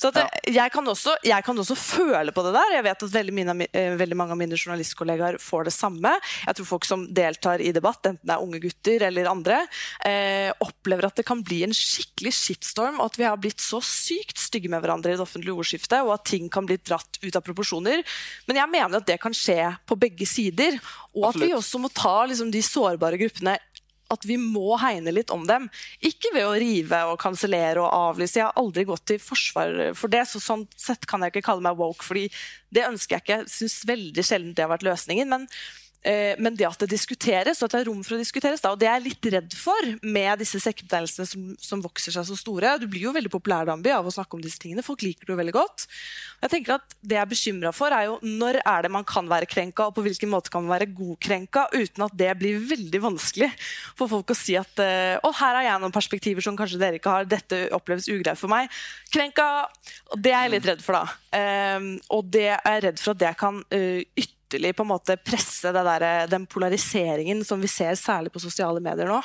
Så 0.00 0.08
at, 0.08 0.16
eh, 0.16 0.54
jeg, 0.54 0.72
kan 0.72 0.86
også, 0.88 1.14
jeg 1.26 1.44
kan 1.44 1.58
også 1.58 1.76
føle 1.76 2.32
på 2.32 2.44
det 2.46 2.54
der. 2.56 2.74
Jeg 2.78 2.86
vet 2.86 3.04
at 3.06 3.14
veldig, 3.14 3.34
mine, 3.36 3.56
eh, 3.76 3.92
veldig 4.00 4.16
mange 4.16 4.34
av 4.34 4.40
mine 4.40 4.58
journalistkollegaer 4.58 5.38
får 5.42 5.68
det 5.68 5.74
samme. 5.76 6.14
Jeg 6.46 6.56
tror 6.56 6.68
folk 6.68 6.88
som 6.88 7.04
deltar 7.14 7.60
i 7.60 7.72
debatt, 7.76 8.00
enten 8.08 8.24
det 8.24 8.36
er 8.36 8.44
unge 8.44 8.62
gutter 8.62 9.06
eller 9.10 9.30
andre, 9.30 9.60
eh, 10.06 10.50
opplever 10.64 11.10
at 11.10 11.20
det 11.20 11.26
kan 11.28 11.42
bli 11.44 11.62
en 11.66 11.76
skikkelig 11.76 12.32
shitstorm, 12.36 13.00
og 13.00 13.10
at 13.10 13.20
vi 13.20 13.28
har 13.28 13.40
blitt 13.40 13.60
så 13.60 13.82
sykt 13.84 14.40
stygge 14.40 14.70
med 14.72 14.82
hverandre 14.82 15.12
i 15.12 15.18
det 15.18 15.24
offentlige 15.26 15.56
ordskiftet, 15.56 16.00
og 16.04 16.14
at 16.16 16.24
ting 16.32 16.48
kan 16.52 16.66
bli 16.68 16.78
dratt 16.80 17.20
ut 17.22 17.36
av 17.36 17.44
proporsjoner. 17.44 18.04
Men 18.48 18.62
jeg 18.62 18.72
mener 18.72 19.00
at 19.00 19.08
det 19.08 19.20
kan 19.20 19.36
skje 19.36 19.60
på 19.86 19.98
begge 20.00 20.26
sider, 20.28 20.80
og 21.14 21.30
at 21.30 21.40
vi 21.42 21.52
også 21.52 21.80
må 21.82 21.90
ta 21.92 22.24
liksom, 22.30 22.52
de 22.54 22.62
sårbare 22.64 23.18
gruppene 23.20 23.58
at 24.10 24.26
vi 24.26 24.36
må 24.40 24.76
hegne 24.82 25.14
litt 25.14 25.32
om 25.34 25.46
dem. 25.48 25.68
Ikke 26.04 26.32
ved 26.34 26.46
å 26.46 26.56
rive 26.60 27.02
og 27.12 27.18
kansellere 27.22 27.82
og 27.82 27.90
avlyse. 27.90 28.38
Jeg 28.40 28.48
har 28.48 28.58
aldri 28.60 28.86
gått 28.88 29.06
til 29.12 29.20
forsvar 29.22 29.94
for 29.98 30.12
det, 30.12 30.24
så 30.30 30.42
sånn 30.42 30.66
sett 30.78 31.06
kan 31.10 31.22
jeg 31.24 31.34
ikke 31.34 31.46
kalle 31.50 31.64
meg 31.64 31.78
woke, 31.78 32.06
fordi 32.06 32.28
det 32.74 32.88
ønsker 32.88 33.16
jeg 33.16 33.24
ikke. 33.24 33.38
Jeg 33.44 33.54
syns 33.54 33.78
veldig 33.90 34.26
sjelden 34.26 34.56
det 34.56 34.66
har 34.66 34.74
vært 34.74 34.88
løsningen. 34.88 35.30
men 35.30 35.46
men 36.00 36.54
det 36.56 36.64
at 36.64 36.80
det 36.80 36.90
diskuteres, 36.94 37.58
og 37.60 37.68
at 37.68 37.74
det 37.74 37.80
er 37.82 37.88
rom 37.90 38.00
for 38.06 38.16
å 38.16 38.20
diskuteres, 38.20 38.62
da, 38.64 38.70
og 38.72 38.80
det 38.80 38.88
er 38.88 38.94
jeg 38.96 39.04
litt 39.10 39.26
redd 39.34 39.56
for 39.56 39.90
med 40.00 40.40
disse 40.40 40.56
sekkebetegnelsene 40.64 41.28
som, 41.28 41.50
som 41.60 41.82
vokser 41.84 42.14
seg 42.14 42.24
så 42.24 42.36
store. 42.38 42.78
Du 42.80 42.86
blir 42.88 43.04
jo 43.04 43.12
veldig 43.12 43.32
populær 43.32 43.68
Dambi, 43.68 43.92
av 43.92 44.08
å 44.08 44.14
snakke 44.14 44.38
om 44.38 44.44
disse 44.44 44.60
tingene. 44.62 44.84
Folk 44.86 45.04
liker 45.04 45.28
det 45.28 45.34
jo 45.34 45.38
veldig 45.42 45.54
godt. 45.58 45.84
Jeg 46.40 46.54
tenker 46.54 46.78
at 46.78 46.96
Det 47.04 47.18
jeg 47.18 47.22
er 47.22 47.28
bekymra 47.28 47.72
for, 47.76 47.92
er 47.92 48.08
jo 48.08 48.16
når 48.24 48.60
er 48.62 48.86
det 48.86 48.92
man 48.96 49.04
kan 49.08 49.28
være 49.28 49.48
krenka, 49.50 49.90
og 49.90 49.96
på 49.98 50.04
hvilken 50.06 50.32
måte 50.32 50.52
kan 50.52 50.64
man 50.64 50.74
være 50.78 50.88
godkrenka, 50.96 51.66
uten 51.76 52.06
at 52.06 52.16
det 52.16 52.32
blir 52.40 52.64
veldig 52.70 53.02
vanskelig 53.04 53.50
for 53.98 54.08
folk 54.10 54.32
å 54.32 54.38
si 54.38 54.56
at 54.58 54.80
eh, 54.80 55.20
å, 55.20 55.32
her 55.36 55.58
har 55.58 55.68
jeg 55.68 55.84
noen 55.84 55.94
perspektiver 55.94 56.44
som 56.44 56.56
kanskje 56.58 56.80
dere 56.80 57.00
ikke 57.00 57.12
har, 57.12 57.28
dette 57.28 57.66
oppleves 57.76 58.08
ugreit 58.08 58.40
for 58.40 58.52
meg. 58.52 58.72
Krenka. 59.12 59.46
Det 60.16 60.32
er 60.32 60.46
jeg 60.46 60.56
litt 60.56 60.68
redd 60.72 60.84
for, 60.84 60.96
da. 60.96 61.20
Ehm, 61.36 61.94
og 62.14 62.28
det 62.32 62.48
er 62.54 62.60
jeg 62.76 62.84
redd 62.88 63.00
for 63.02 63.14
at 63.14 63.22
det 63.22 63.32
kan 63.40 63.60
uh, 63.62 64.00
yt 64.18 64.36
ytterligere 64.50 64.74
på 64.74 64.82
en 64.82 64.90
måte 64.90 65.16
presse 65.16 65.70
der, 65.72 66.26
den 66.26 66.46
polariseringen 66.46 67.44
som 67.44 67.60
vi 67.60 67.68
ser 67.70 67.94
særlig 67.94 68.32
på 68.34 68.42
sosiale 68.42 68.80
medier 68.82 69.06
nå. 69.06 69.20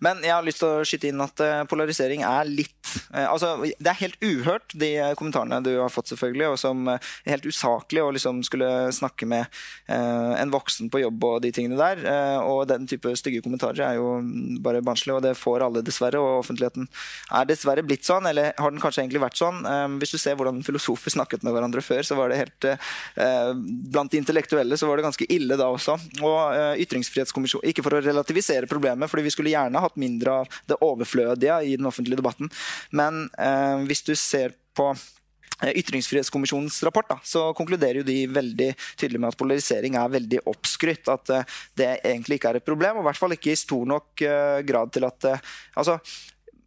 Men 0.00 0.22
jeg 0.24 0.32
har 0.32 0.44
lyst 0.44 0.62
til 0.62 0.68
å 0.70 0.86
skyte 0.86 1.10
inn 1.10 1.20
at 1.24 1.42
uh, 1.44 1.64
polarisering 1.68 2.24
er 2.24 2.48
litt 2.48 2.75
altså, 3.12 3.54
Det 3.62 3.90
er 3.90 4.00
helt 4.00 4.18
uhørt, 4.24 4.74
de 4.74 4.90
kommentarene 5.18 5.62
du 5.64 5.72
har 5.78 5.92
fått, 5.92 6.10
selvfølgelig, 6.12 6.48
og 6.52 6.58
som 6.60 6.88
er 6.92 7.00
helt 7.32 7.46
usaklig 7.48 8.02
å 8.02 8.12
liksom 8.14 8.42
skulle 8.46 8.68
snakke 8.94 9.28
med 9.28 9.46
en 9.86 10.52
voksen 10.52 10.90
på 10.92 11.00
jobb 11.02 11.24
og 11.26 11.40
de 11.44 11.52
tingene 11.54 11.78
der. 11.78 12.02
og 12.42 12.66
den 12.70 12.86
type 12.88 13.12
stygge 13.18 13.42
kommentarer 13.44 13.82
er 13.86 13.98
jo 13.98 14.16
bare 14.62 14.82
barnslig, 14.84 15.14
og 15.16 15.22
det 15.24 15.36
får 15.38 15.64
alle, 15.66 15.82
dessverre. 15.86 16.20
Og 16.20 16.42
offentligheten 16.42 16.88
er 17.36 17.48
dessverre 17.48 17.84
blitt 17.86 18.06
sånn, 18.06 18.26
eller 18.30 18.52
har 18.58 18.72
den 18.72 18.82
kanskje 18.82 19.04
egentlig 19.04 19.24
vært 19.24 19.40
sånn? 19.40 19.62
hvis 20.00 20.14
du 20.14 20.18
ser 20.20 20.36
hvordan 20.38 20.62
filosofer 20.66 21.14
snakket 21.14 21.44
med 21.46 21.54
hverandre 21.56 21.82
før, 21.84 22.02
så 22.06 22.18
var 22.18 22.32
det 22.32 22.40
helt 22.40 22.68
Blant 23.16 24.12
de 24.12 24.20
intellektuelle 24.20 24.76
så 24.78 24.88
var 24.88 24.98
det 24.98 25.06
ganske 25.06 25.28
ille 25.32 25.58
da 25.58 25.68
også. 25.72 25.96
Og 26.26 26.80
ytringsfrihetskommisjon 26.82 27.64
Ikke 27.70 27.84
for 27.86 27.96
å 27.96 28.02
relativisere 28.04 28.68
problemet, 28.70 29.10
fordi 29.10 29.26
vi 29.26 29.34
skulle 29.34 29.52
gjerne 29.52 29.82
hatt 29.82 29.98
mindre 30.00 30.40
av 30.42 30.58
det 30.68 30.78
overflødige 30.84 31.58
i 31.66 31.76
den 31.78 31.88
offentlige 31.88 32.20
debatten. 32.20 32.50
Men 32.90 33.26
eh, 33.38 33.82
hvis 33.88 34.04
du 34.06 34.14
ser 34.18 34.54
på 34.76 34.90
eh, 34.92 35.72
Ytringsfrihetskommisjonens 35.80 36.78
rapport 36.86 37.08
da, 37.10 37.18
så 37.24 37.48
konkluderer 37.56 38.02
jo 38.02 38.06
de 38.06 38.18
veldig 38.30 38.70
tydelig 38.98 39.22
med 39.22 39.32
at 39.32 39.40
polarisering 39.40 39.98
er 39.98 40.14
veldig 40.14 40.44
oppskrytt. 40.52 41.10
At 41.12 41.34
uh, 41.34 41.58
det 41.78 41.90
egentlig 41.98 42.40
ikke 42.40 42.54
er 42.54 42.60
et 42.60 42.68
problem, 42.68 43.00
og 43.00 43.06
i 43.06 43.08
hvert 43.10 43.22
fall 43.24 43.36
ikke 43.36 43.54
i 43.54 43.60
stor 43.60 43.86
nok 43.88 44.26
uh, 44.26 44.62
grad 44.66 44.94
til 44.94 45.08
at 45.08 45.30
altså, 45.32 45.98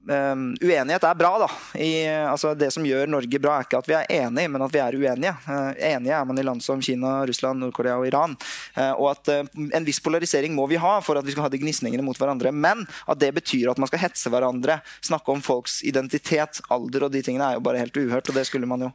Um, 0.09 0.55
uenighet 0.61 1.03
er 1.03 1.15
bra. 1.15 1.37
da. 1.39 1.79
I, 1.79 2.07
altså, 2.07 2.55
det 2.57 2.71
som 2.73 2.85
gjør 2.85 3.07
Norge 3.07 3.39
bra, 3.39 3.59
er 3.59 3.67
ikke 3.67 3.81
at 3.83 3.89
vi 3.89 3.93
er 3.93 4.07
enige, 4.23 4.49
men 4.49 4.65
at 4.65 4.73
vi 4.73 4.81
er 4.81 4.97
uenige. 4.97 5.33
Uh, 5.45 5.69
enige 5.77 6.15
er 6.17 6.25
man 6.25 6.41
i 6.41 6.45
land 6.45 6.63
som 6.65 6.81
Kina, 6.81 7.19
Russland, 7.29 7.61
Nord-Korea 7.61 7.99
og 7.99 8.07
Iran. 8.09 8.33
Uh, 8.73 8.93
og 8.95 9.11
at 9.11 9.29
uh, 9.29 9.69
En 9.77 9.85
viss 9.85 10.01
polarisering 10.01 10.55
må 10.57 10.65
vi 10.71 10.81
ha 10.81 10.95
for 11.05 11.19
at 11.19 11.27
vi 11.27 11.35
skal 11.35 11.45
ha 11.45 11.53
de 11.53 11.61
gnisningene 11.61 12.05
mot 12.05 12.17
hverandre. 12.17 12.51
Men 12.51 12.87
at 13.05 13.21
det 13.21 13.35
betyr 13.37 13.69
at 13.69 13.81
man 13.81 13.91
skal 13.91 14.01
hetse 14.07 14.33
hverandre, 14.33 14.79
snakke 15.05 15.35
om 15.35 15.45
folks 15.45 15.83
identitet, 15.85 16.63
alder 16.73 17.05
og 17.05 17.13
de 17.13 17.21
tingene, 17.25 17.51
er 17.51 17.59
jo 17.59 17.65
bare 17.69 17.83
helt 17.83 18.01
uhørt. 18.01 18.29
og 18.31 18.39
det 18.39 18.47
skulle 18.49 18.69
man 18.69 18.89
jo 18.89 18.93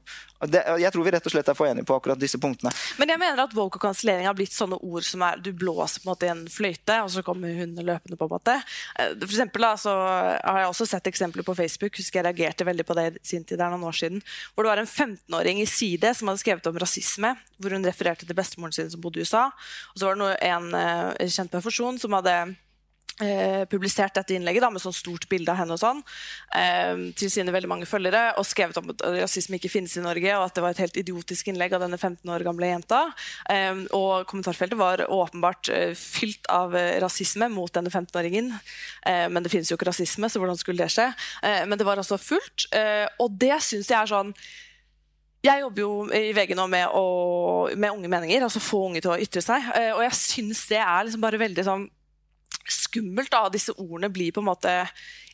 det, 0.51 0.61
jeg 0.81 0.93
tror 0.93 1.05
vi 1.07 1.13
rett 1.15 1.27
og 1.29 1.33
slett 1.33 1.49
er 1.49 1.57
for 1.57 1.69
enige 1.69 1.87
på 1.89 1.97
akkurat 1.97 2.21
disse 2.21 2.39
punktene. 2.41 2.73
Men 3.01 3.13
jeg 3.15 3.21
mener 3.23 3.43
at 3.45 3.55
woke 3.57 3.79
og 3.79 3.85
kansellering 3.87 4.27
har 4.29 4.37
blitt 4.37 4.53
sånne 4.55 4.77
ord 4.77 5.07
som 5.07 5.23
er 5.25 5.41
du 5.41 5.51
blåser 5.57 6.03
på 6.03 6.09
en 6.09 6.11
måte 6.11 6.29
i 6.29 6.33
en 6.33 6.43
fløyte, 6.51 6.99
og 7.05 7.11
så 7.15 7.25
kommer 7.25 7.55
hun 7.57 7.75
løpende. 7.79 8.19
på 8.19 8.29
en 8.29 8.35
måte. 8.35 8.57
For 8.97 9.31
eksempel, 9.31 9.65
da, 9.65 9.73
så 9.81 9.95
har 9.95 10.61
jeg 10.61 10.71
også 10.71 10.89
sett 10.91 11.04
eksempler 11.11 11.47
på 11.47 11.57
Facebook 11.59 11.99
husker 12.01 12.21
jeg 12.21 12.27
reagerte 12.29 12.67
veldig 12.67 12.87
på 12.87 12.97
det 12.99 13.07
sin 13.23 13.45
tid, 13.45 13.59
det 13.59 13.67
er 13.67 13.75
noen 13.75 13.87
år 13.89 13.97
siden, 13.99 14.23
hvor 14.55 14.67
det 14.67 14.73
var 14.73 14.83
en 14.83 14.91
15-åring 14.91 15.63
i 15.63 15.69
Side 15.69 16.15
som 16.17 16.31
hadde 16.31 16.43
skrevet 16.43 16.69
om 16.71 16.81
rasisme, 16.81 17.35
hvor 17.59 17.77
hun 17.77 17.87
refererte 17.87 18.29
til 18.29 18.39
bestemoren 18.39 18.75
sin 18.75 18.91
som 18.93 19.03
bodde 19.05 19.21
i 19.23 19.27
USA. 19.27 19.47
Og 19.93 20.01
så 20.01 20.11
var 20.11 20.21
det 20.21 20.35
en 20.49 20.71
uh, 20.75 21.33
kjent 21.37 21.55
person 21.55 22.01
som 22.01 22.17
hadde 22.19 22.37
Eh, 23.23 23.63
publisert 23.71 24.17
dette 24.17 24.35
innlegget 24.35 24.65
da, 24.65 24.73
med 24.75 24.83
sånn 24.83 24.95
stort 24.95 25.29
bilde 25.31 25.53
av 25.53 25.61
henne 25.61 25.77
og 25.77 25.79
sånn, 25.79 26.01
eh, 26.59 27.13
til 27.15 27.31
sine 27.31 27.53
veldig 27.55 27.71
mange 27.71 27.87
følgere, 27.87 28.33
og 28.41 28.47
skrevet 28.49 28.81
om 28.81 28.91
at 28.91 29.05
rasisme 29.21 29.61
ikke 29.61 29.71
finnes 29.71 29.95
i 29.95 30.03
Norge, 30.03 30.33
og 30.35 30.49
at 30.49 30.57
det 30.57 30.65
var 30.65 30.75
et 30.75 30.83
helt 30.83 30.99
idiotisk 30.99 31.53
innlegg 31.53 31.77
av 31.79 31.85
denne 31.85 31.95
15 32.01 32.27
år 32.35 32.43
gamle 32.43 32.73
jenta. 32.73 33.05
Eh, 33.49 33.87
og 33.95 34.27
kommentarfeltet 34.27 34.75
var 34.81 35.07
åpenbart 35.07 35.71
fylt 35.95 36.51
av 36.51 36.75
rasisme 36.75 37.49
mot 37.55 37.71
denne 37.71 37.91
15-åringen. 37.91 38.51
Eh, 39.07 39.29
men 39.29 39.43
det 39.45 39.53
finnes 39.53 39.71
jo 39.71 39.79
ikke 39.79 39.93
rasisme, 39.93 40.27
så 40.27 40.43
hvordan 40.43 40.59
skulle 40.59 40.83
det 40.83 40.91
skje? 40.91 41.13
men 41.45 41.79
det 41.79 41.85
var 41.87 41.99
altså 42.01 42.17
fullt, 42.19 42.67
og 43.21 43.35
det 43.39 43.57
syns 43.63 43.89
jeg 43.91 43.99
er 43.99 44.09
sånn 44.09 44.33
jeg 45.45 45.61
jobber 45.61 45.83
jo 45.83 45.91
i 46.17 46.33
VG 46.33 46.55
nå 46.57 46.65
med, 46.73 46.89
å, 46.89 47.69
med 47.77 47.93
unge 47.93 48.09
meninger, 48.09 48.47
altså 48.47 48.63
få 48.65 48.87
unge 48.89 49.03
til 49.05 49.13
å 49.13 49.19
ytre 49.21 49.43
seg. 49.45 49.67
Og 49.95 50.01
jeg 50.07 50.17
syns 50.17 50.65
det 50.71 50.81
er 50.81 51.05
liksom 51.05 51.21
bare 51.21 51.41
veldig 51.43 51.67
sånn 51.67 51.85
skummelt. 52.71 53.31
da, 53.33 53.49
Disse 53.53 53.75
ordene 53.77 54.11
blir 54.13 54.33
på 54.33 54.43
en 54.43 54.51
måte 54.51 54.73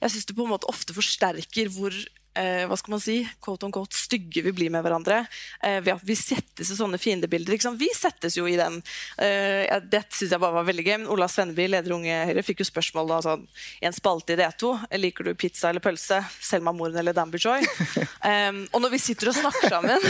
Jeg 0.00 0.10
syns 0.10 0.26
det 0.26 0.36
på 0.36 0.46
en 0.46 0.54
måte 0.54 0.68
ofte 0.70 0.96
forsterker 0.96 1.70
hvor 1.74 1.94
eh, 2.38 2.64
hva 2.68 2.76
skal 2.78 2.94
man 2.94 3.02
si, 3.02 3.18
quote 3.42 3.66
on 3.66 3.74
quote, 3.74 3.96
stygge 3.96 4.42
vi 4.44 4.52
blir 4.54 4.72
med 4.72 4.84
hverandre. 4.84 5.22
Eh, 5.62 5.80
ved 5.82 5.94
at 5.96 6.04
vi 6.06 6.16
settes 6.18 6.70
i 6.70 6.76
sånne 6.78 7.00
fiendebilder. 7.00 7.58
Vi 7.78 7.90
settes 7.96 8.36
jo 8.38 8.46
i 8.48 8.56
den. 8.58 8.80
Eh, 9.18 9.66
det 9.90 10.04
syns 10.08 10.34
jeg 10.34 10.42
bare 10.42 10.58
var 10.60 10.68
veldig 10.68 10.86
gøy. 10.86 10.96
Men 11.02 11.10
Ola 11.12 11.28
Svenneby, 11.30 11.68
leder 11.70 11.96
Unge 11.96 12.20
Høyre, 12.30 12.44
fikk 12.46 12.62
jo 12.62 12.68
spørsmål 12.70 13.14
da, 13.14 13.20
sånn, 13.26 13.46
i 13.80 13.88
en 13.88 13.96
spalte 13.96 14.36
i 14.36 14.40
D2. 14.40 14.72
Liker 15.00 15.30
du 15.30 15.34
pizza 15.38 15.70
eller 15.70 15.84
pølse? 15.84 16.22
Selma 16.40 16.74
Moren 16.76 16.98
eller 17.00 17.16
Danby 17.16 17.40
Joy? 17.42 17.66
um, 18.30 18.62
og 18.70 18.84
når 18.84 18.94
vi 18.94 19.02
sitter 19.02 19.30
og 19.32 19.36
snakker 19.36 19.72
sammen 19.72 20.02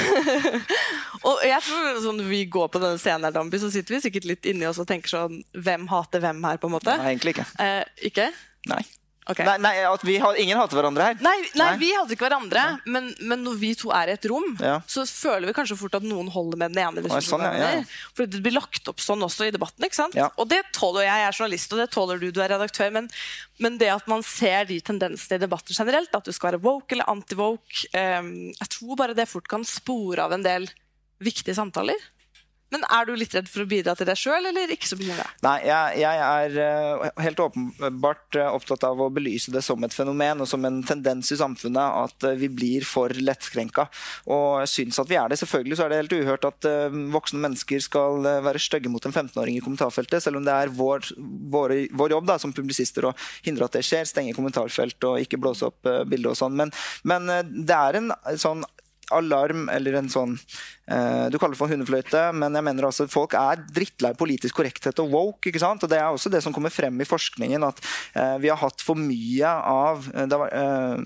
Og 1.28 1.42
jeg 1.44 1.62
tror 1.64 1.98
sånn, 2.02 2.20
Når 2.20 2.28
vi 2.30 2.40
går 2.52 2.70
på 2.72 2.80
denne 2.82 3.00
scenen, 3.00 3.26
her, 3.28 3.34
Danby, 3.34 3.60
så 3.62 3.70
sitter 3.72 3.96
vi 3.96 4.02
sikkert 4.04 4.28
litt 4.28 4.48
inni 4.50 4.68
oss 4.68 4.80
og 4.82 4.88
tenker 4.90 5.12
sånn 5.12 5.40
Hvem 5.56 5.88
hater 5.90 6.24
hvem 6.24 6.44
her? 6.46 6.60
på 6.60 6.70
en 6.70 6.76
måte? 6.76 6.96
Nei, 7.00 7.14
egentlig 7.14 7.36
ikke. 7.36 7.46
Eh, 7.62 7.82
ikke? 8.10 8.30
Nei. 8.70 8.82
Okay. 9.28 9.44
Nei, 9.44 9.58
nei 9.60 10.18
har, 10.22 10.38
ingen 10.40 10.58
hater 10.58 10.78
hverandre 10.78 11.10
her. 11.10 11.18
Nei, 11.20 11.34
nei, 11.52 11.58
nei. 11.60 11.74
vi 11.78 11.90
hater 11.92 12.16
ikke 12.16 12.24
hverandre. 12.24 12.62
Men, 12.88 13.10
men, 13.20 13.42
når 13.44 13.58
vi 13.60 13.72
to 13.78 13.92
er 13.94 14.10
i 14.10 14.14
et 14.16 14.26
rom, 14.30 14.46
ja. 14.58 14.78
så 14.90 15.04
føler 15.06 15.50
vi 15.50 15.54
kanskje 15.56 15.76
fort 15.78 15.98
at 15.98 16.06
noen 16.06 16.30
holder 16.32 16.58
med 16.62 16.74
den 16.74 16.82
ene. 16.82 17.04
Eller 17.04 17.24
sånn, 17.24 17.44
ja, 17.44 17.70
ja. 17.76 17.84
Fordi 18.16 18.38
det 18.38 18.42
blir 18.46 18.56
lagt 18.56 18.88
opp 18.90 19.02
sånn 19.04 19.22
også 19.26 19.46
i 19.46 19.54
debatten. 19.54 19.84
ikke 19.86 20.00
sant? 20.00 20.16
Og 20.34 20.48
det 20.50 20.62
tåler 20.76 21.06
jeg. 21.06 21.20
Jeg 21.20 21.28
er 21.28 21.36
journalist, 21.36 21.74
og 21.76 21.82
det 21.82 21.88
tåler 21.94 22.22
du. 22.22 22.30
Du 22.34 22.40
er 22.42 22.54
redaktør. 22.54 22.92
Men, 22.96 23.10
men 23.62 23.76
det 23.80 23.92
at 23.92 24.08
man 24.10 24.24
ser 24.26 24.70
de 24.70 24.80
tendensene 24.84 25.38
i 25.38 25.44
debatten 25.44 25.76
generelt, 25.76 26.16
at 26.16 26.26
du 26.26 26.34
skal 26.34 26.54
være 26.54 26.64
woke 26.64 26.96
eller 26.96 27.10
anti-woke, 27.12 27.90
um, 27.92 28.32
jeg 28.56 28.72
tror 28.78 29.02
bare 29.04 29.18
det 29.18 29.28
fort 29.30 29.50
kan 29.52 29.66
spore 29.68 30.24
av 30.24 30.34
en 30.34 30.46
del 30.46 30.70
viktige 31.20 31.54
samtaler. 31.58 32.08
Men 32.70 32.84
er 32.86 33.06
du 33.08 33.14
litt 33.18 33.34
redd 33.34 33.48
for 33.50 33.64
å 33.64 33.68
bidra 33.68 33.96
til 33.98 34.06
deg 34.06 34.18
sjøl, 34.18 34.46
eller 34.46 34.70
ikke 34.70 34.88
så 34.92 34.98
mye? 35.00 35.24
Nei, 35.42 35.56
jeg, 35.66 35.96
jeg 36.04 36.20
er 36.22 36.56
uh, 36.62 37.06
helt 37.18 37.42
åpenbart 37.42 38.38
uh, 38.38 38.46
opptatt 38.54 38.86
av 38.86 39.02
å 39.02 39.10
belyse 39.12 39.50
det 39.54 39.62
som 39.66 39.82
et 39.86 39.94
fenomen 39.94 40.44
og 40.44 40.48
som 40.50 40.64
en 40.66 40.78
tendens 40.86 41.32
i 41.34 41.38
samfunnet 41.40 41.98
at 42.04 42.28
uh, 42.28 42.36
vi 42.38 42.50
blir 42.52 42.86
for 42.86 43.10
lettkrenka. 43.18 43.88
Og 44.30 44.62
syns 44.70 45.00
at 45.02 45.10
vi 45.10 45.18
er 45.18 45.32
det. 45.32 45.40
Selvfølgelig 45.42 45.80
så 45.80 45.86
er 45.86 45.92
det 45.92 46.00
helt 46.04 46.16
uhørt 46.20 46.46
at 46.46 46.68
voksne 47.10 47.42
mennesker 47.42 47.82
skal 47.82 48.26
være 48.44 48.62
stygge 48.62 48.90
mot 48.92 49.04
en 49.06 49.14
15-åring 49.14 49.58
i 49.58 49.62
kommentarfeltet, 49.64 50.22
selv 50.22 50.38
om 50.38 50.46
det 50.46 50.54
er 50.54 50.74
vår, 50.74 51.10
vår, 51.50 51.74
vår 51.98 52.14
jobb 52.14 52.28
da, 52.30 52.38
som 52.42 52.54
publisister 52.54 53.08
å 53.08 53.14
hindre 53.46 53.66
at 53.66 53.78
det 53.78 53.84
skjer. 53.86 54.06
Stenge 54.08 54.36
kommentarfelt 54.36 55.08
og 55.08 55.22
ikke 55.24 55.40
blåse 55.42 55.66
opp 55.70 55.88
bilder 56.10 56.34
og 56.34 56.38
sånn. 56.38 56.58
Men, 56.60 56.74
men 57.02 57.30
det 57.66 57.76
er 57.76 57.98
en 57.98 58.12
sånn 58.38 58.62
alarm 59.10 59.66
eller 59.72 59.96
en 59.98 60.10
sånn 60.12 60.36
Eh, 60.79 60.79
du 60.90 61.36
kaller 61.38 61.54
det 61.54 61.60
for 61.60 61.70
hundefløyte, 61.70 62.22
men 62.34 62.56
jeg 62.56 62.66
mener 62.66 62.88
altså 62.88 63.06
folk 63.10 63.34
er 63.38 63.60
drittlei 63.70 64.10
politisk 64.18 64.58
korrekthet 64.58 64.98
og 65.02 65.12
woke. 65.12 65.50
ikke 65.50 65.62
sant? 65.62 65.84
Og 65.84 65.90
Det 65.90 65.98
er 65.98 66.08
også 66.08 66.32
det 66.32 66.42
som 66.44 66.54
kommer 66.54 66.72
frem 66.72 67.00
i 67.00 67.08
forskningen, 67.08 67.62
at 67.66 67.80
uh, 68.16 68.36
vi 68.42 68.50
har 68.50 68.58
hatt 68.60 68.82
for 68.84 68.98
mye 68.98 69.46
av 69.46 70.08
uh, 70.10 70.98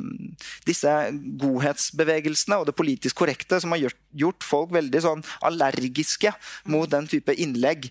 disse 0.68 0.94
godhetsbevegelsene 1.40 2.60
og 2.60 2.68
det 2.68 2.76
politisk 2.78 3.20
korrekte 3.22 3.60
som 3.60 3.74
har 3.74 3.84
gjort, 3.84 4.00
folk 4.44 4.70
veldig 4.74 5.00
sånn 5.02 5.22
allergiske 5.46 6.30
mot 6.70 6.90
den 6.90 7.08
type 7.10 7.34
innlegg. 7.40 7.88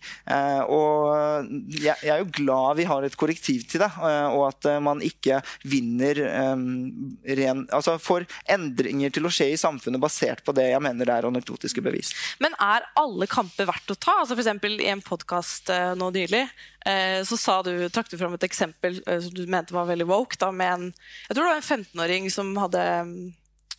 og 0.71 1.49
jeg, 1.73 1.95
er 1.99 2.21
jo 2.21 2.29
glad 2.37 2.77
vi 2.77 2.85
har 2.87 3.03
et 3.03 3.17
korrektiv 3.19 3.65
til 3.69 3.83
det, 3.83 3.89
og 4.31 4.45
at 4.47 4.67
man 4.83 5.01
ikke 5.03 5.41
vinner 5.67 6.21
ren 6.23 7.65
Altså 7.73 7.97
får 8.01 8.25
endringer 8.51 9.11
til 9.13 9.27
å 9.27 9.31
skje 9.33 9.49
i 9.53 9.59
samfunnet 9.59 10.01
basert 10.01 10.43
på 10.45 10.55
det 10.55 10.69
jeg 10.69 10.83
mener 10.83 11.11
er 11.11 11.27
anekdotiske 11.27 11.82
bevis. 11.85 12.13
Men 12.43 12.55
er 12.61 12.85
alle 12.99 13.27
kamper 13.29 13.67
verdt 13.69 13.93
å 13.93 13.97
ta? 13.97 14.19
Altså 14.21 14.37
for 14.37 14.69
I 14.69 14.89
en 14.91 15.03
podkast 15.03 15.71
eh, 15.73 15.91
nå 15.99 16.09
nylig 16.15 16.43
uh, 16.87 17.19
så 17.27 17.37
sa 17.39 17.57
du, 17.65 17.71
trakk 17.93 18.11
du 18.11 18.17
fram 18.19 18.35
et 18.37 18.47
eksempel 18.47 19.01
uh, 19.07 19.19
som 19.23 19.33
du 19.35 19.43
mente 19.47 19.75
var 19.75 19.89
veldig 19.89 20.07
woke. 20.09 20.39
Da, 20.39 20.51
med 20.51 20.73
en, 20.73 20.87
jeg 21.27 21.35
tror 21.35 21.45
det 21.45 21.51
var 21.51 21.61
en 21.61 21.85
15-åring 21.85 22.31
som 22.33 22.55
hadde 22.59 22.87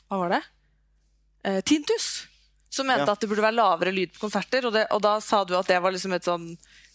Hva 0.09 0.23
var 0.25 0.39
det? 0.39 0.45
tintus. 1.69 2.25
Som 2.73 2.89
mente 2.89 3.05
ja. 3.05 3.13
at 3.13 3.21
det 3.21 3.29
burde 3.29 3.45
være 3.45 3.59
lavere 3.59 3.93
lyd 3.93 4.15
på 4.15 4.23
konserter. 4.23 4.65
Og, 4.65 4.73
det, 4.73 4.87
og 4.97 5.03
da 5.05 5.19
sa 5.21 5.43
du 5.45 5.53
at 5.59 5.69
det 5.69 5.77
var 5.85 5.93
liksom 5.93 6.15
et 6.17 6.25
sånn 6.25 6.47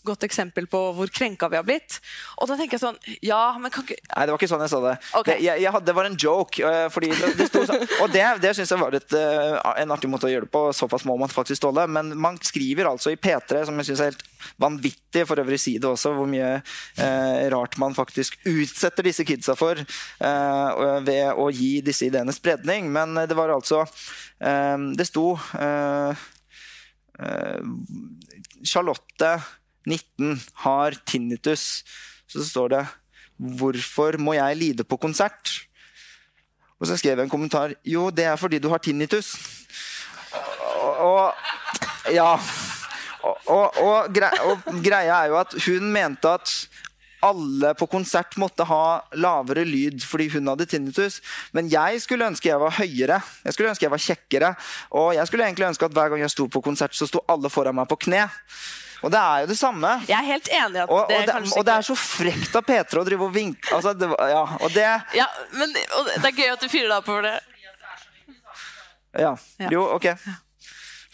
godt 0.08 0.24
eksempel 0.28 0.68
på 0.70 0.80
hvor 0.96 1.12
krenka 1.12 1.50
vi 1.52 1.58
har 1.60 1.66
blitt. 1.68 2.00
Og 2.40 2.50
da 2.50 2.58
tenker 2.60 2.78
jeg 2.78 2.84
sånn 2.84 2.98
Ja, 3.26 3.58
men 3.60 3.72
kan 3.74 3.86
ikke 3.86 3.98
Nei, 4.00 4.26
det 4.26 4.34
var 4.34 4.40
ikke 4.40 4.52
sånn 4.52 4.64
jeg 4.64 4.72
sa 4.72 4.80
det. 4.84 4.96
Okay. 5.20 5.32
det, 5.32 5.38
jeg, 5.46 5.64
jeg 5.64 5.74
hadde, 5.76 5.88
det 5.90 5.96
var 5.98 6.10
en 6.10 6.18
joke. 6.20 6.64
Uh, 6.64 6.88
fordi 6.94 7.12
det, 7.14 7.32
det 7.40 7.50
så, 7.52 7.78
og 8.04 8.14
det, 8.14 8.24
det 8.44 8.54
syns 8.58 8.74
jeg 8.74 8.82
var 8.82 8.98
et, 8.98 9.16
uh, 9.16 9.60
en 9.76 9.96
artig 9.96 10.12
måte 10.12 10.30
å 10.30 10.32
gjøre 10.32 10.48
det 10.48 10.54
på. 10.54 10.64
Såpass 10.76 11.06
må 11.10 11.18
man 11.20 11.32
faktisk 11.34 11.66
tåle. 11.66 11.86
Men 11.92 12.14
man 12.20 12.40
skriver 12.44 12.90
altså 12.92 13.14
i 13.14 13.20
P3, 13.20 13.66
som 13.70 13.80
jeg 13.82 13.92
syns 13.92 14.04
er 14.04 14.12
helt 14.14 14.26
vanvittig, 14.62 15.26
for 15.28 15.42
øvrig 15.42 15.60
si 15.62 15.76
det 15.82 15.90
også, 15.90 16.14
hvor 16.16 16.28
mye 16.30 16.52
eh, 16.62 17.46
rart 17.52 17.76
man 17.82 17.96
faktisk 17.98 18.38
utsetter 18.48 19.04
disse 19.08 19.26
kidsa 19.28 19.56
for 19.60 19.80
ved 20.20 21.26
å 21.34 21.48
gi 21.52 21.80
disse 21.84 22.08
ideene 22.08 22.34
spredning. 22.36 22.88
Men 22.94 23.18
det 23.28 23.36
var 23.38 23.52
altså 23.52 23.84
Det 24.40 25.08
sto 25.08 25.26
Charlotte 28.64 29.34
19 29.90 30.38
har 30.64 30.98
tinnitus, 31.06 31.84
så 32.30 32.46
står 32.46 32.70
det 32.76 32.86
'Hvorfor 33.40 34.18
må 34.20 34.34
jeg 34.34 34.58
lide 34.58 34.84
på 34.84 34.98
konsert?' 34.98 35.66
Og 36.80 36.88
så 36.88 36.96
skrev 36.98 37.18
jeg 37.18 37.24
en 37.24 37.30
kommentar 37.30 37.74
'Jo, 37.84 38.10
det 38.10 38.26
er 38.26 38.36
fordi 38.36 38.60
du 38.60 38.70
har 38.70 38.80
tinnitus'. 38.80 39.36
Og, 41.00 41.34
ja 42.12 42.38
Og, 43.24 43.38
og, 43.48 43.78
og, 43.84 44.14
grei, 44.16 44.32
og 44.48 44.84
greia 44.84 45.24
er 45.24 45.28
jo 45.28 45.40
at 45.42 45.56
hun 45.66 45.92
mente 45.92 46.30
at 46.30 46.54
alle 47.20 47.74
på 47.76 47.88
konsert 47.92 48.38
måtte 48.40 48.64
ha 48.64 49.02
lavere 49.20 49.66
lyd 49.68 50.04
fordi 50.08 50.30
hun 50.38 50.48
hadde 50.48 50.68
tinnitus. 50.72 51.20
Men 51.52 51.68
jeg 51.72 52.00
skulle 52.04 52.30
ønske 52.32 52.48
jeg 52.48 52.62
var 52.62 52.78
høyere. 52.78 53.20
Jeg 53.44 53.54
skulle 53.54 53.74
ønske 53.74 53.86
jeg 53.86 53.92
var 53.92 54.06
kjekkere. 54.06 54.54
Og 54.96 55.12
jeg 55.18 55.28
skulle 55.28 55.50
egentlig 55.50 55.68
ønske 55.68 55.90
at 55.90 55.98
hver 55.98 56.14
gang 56.14 56.24
jeg 56.24 56.32
sto 56.32 56.48
på 56.48 56.64
konsert, 56.64 56.96
så 56.96 57.10
sto 57.10 57.24
alle 57.28 57.52
foran 57.52 57.76
meg 57.76 57.90
på 57.92 58.00
kne. 58.08 58.24
Og 59.04 59.12
det 59.14 59.20
er 59.20 59.44
jo 59.44 59.48
det 59.52 59.58
samme. 59.58 59.92
Jeg 60.10 60.18
er 60.18 60.28
helt 60.28 60.50
enig 60.52 60.82
at 60.84 60.90
Og, 60.92 61.06
det 61.08 61.16
og, 61.18 61.22
det, 61.28 61.36
kanskje 61.38 61.60
og 61.60 61.66
det 61.68 61.76
er 61.76 61.86
så 61.88 61.96
frekt 61.96 62.58
av 62.60 62.66
P3 62.68 63.00
å 63.00 63.06
drive 63.08 63.28
og 63.30 63.36
vinke 63.36 63.76
altså, 63.76 63.94
det, 63.96 64.10
ja, 64.32 64.42
og 64.60 64.74
det 64.76 64.88
Ja, 65.16 65.28
men 65.56 65.76
og 65.98 66.10
det 66.10 66.32
er 66.32 66.36
gøy 66.36 66.52
at 66.52 66.66
du 66.66 66.68
fyrer 66.72 66.90
deg 66.92 66.98
opp 66.98 67.14
over 67.14 67.30
det. 67.30 67.38
Ja. 69.20 69.32
Ja. 69.58 69.70
Jo, 69.72 69.86
OK. 69.96 70.12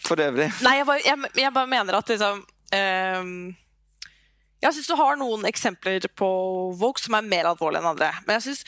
For 0.06 0.20
øvrig. 0.22 0.50
Nei, 0.62 0.74
jeg 0.80 0.86
bare, 0.86 1.04
jeg, 1.04 1.30
jeg 1.40 1.52
bare 1.54 1.70
mener 1.70 1.96
at 1.98 2.10
liksom 2.12 2.42
um, 2.42 3.30
Jeg 4.62 4.74
syns 4.76 4.90
du 4.90 4.96
har 4.98 5.16
noen 5.20 5.46
eksempler 5.48 6.06
på 6.18 6.28
Vogue 6.78 7.02
som 7.02 7.16
er 7.18 7.26
mer 7.26 7.48
alvorlige 7.52 7.82
enn 7.82 7.90
andre. 7.94 8.10
Men 8.26 8.38
jeg 8.38 8.48
synes 8.48 8.64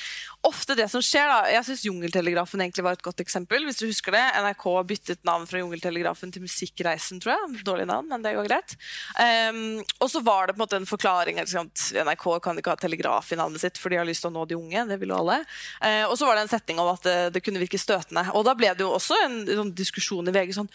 ofte 0.49 0.77
det 0.79 0.89
som 0.91 1.03
skjer 1.05 1.29
da, 1.29 1.39
jeg 1.53 1.67
synes 1.67 1.85
Jungeltelegrafen 1.87 2.63
egentlig 2.65 2.85
var 2.87 2.97
et 2.97 3.05
godt 3.05 3.23
eksempel. 3.23 3.65
hvis 3.67 3.81
du 3.81 3.87
husker 3.87 4.15
det. 4.17 4.25
NRK 4.45 4.67
byttet 4.89 5.23
navn 5.29 5.47
fra 5.49 5.61
Jungeltelegrafen 5.61 6.33
til 6.35 6.45
Musikkreisen, 6.45 7.21
tror 7.23 7.35
jeg. 7.35 7.63
Dårlig 7.67 7.87
navn, 7.91 8.09
men 8.11 8.25
det 8.25 8.35
går 8.37 8.49
greit. 8.49 8.77
Um, 9.19 9.81
og 10.01 10.11
så 10.13 10.23
var 10.25 10.49
det 10.49 10.57
på 10.57 10.63
en 10.63 10.65
måte 10.65 10.81
en 10.81 10.89
forklaring. 10.89 11.41
Liksom? 11.43 11.71
NRK 12.09 12.27
kan 12.45 12.59
ikke 12.61 12.75
ha 12.75 12.81
telegraf 12.81 13.33
i 13.33 13.41
navnet 13.41 13.63
sitt, 13.63 13.81
for 13.81 13.93
de 13.93 14.01
har 14.01 14.09
lyst 14.09 14.25
til 14.25 14.33
å 14.33 14.37
nå 14.39 14.47
de 14.49 14.59
unge. 14.59 14.87
Det 14.91 15.01
vil 15.01 15.15
jo 15.15 15.21
alle. 15.23 15.41
Uh, 15.83 16.05
og 16.09 16.17
så 16.19 16.29
var 16.29 16.39
det 16.39 16.47
en 16.47 16.55
setning 16.57 16.83
om 16.83 16.93
at 16.93 17.07
det, 17.07 17.19
det 17.37 17.45
kunne 17.45 17.63
virke 17.63 17.81
støtende. 17.81 18.29
Og 18.35 18.47
da 18.49 18.57
ble 18.59 18.73
det 18.75 18.87
jo 18.87 18.95
også 18.97 19.19
en, 19.27 19.41
en 19.59 19.75
diskusjon 19.77 20.29
i 20.29 20.35
VG 20.35 20.57
sånn 20.59 20.73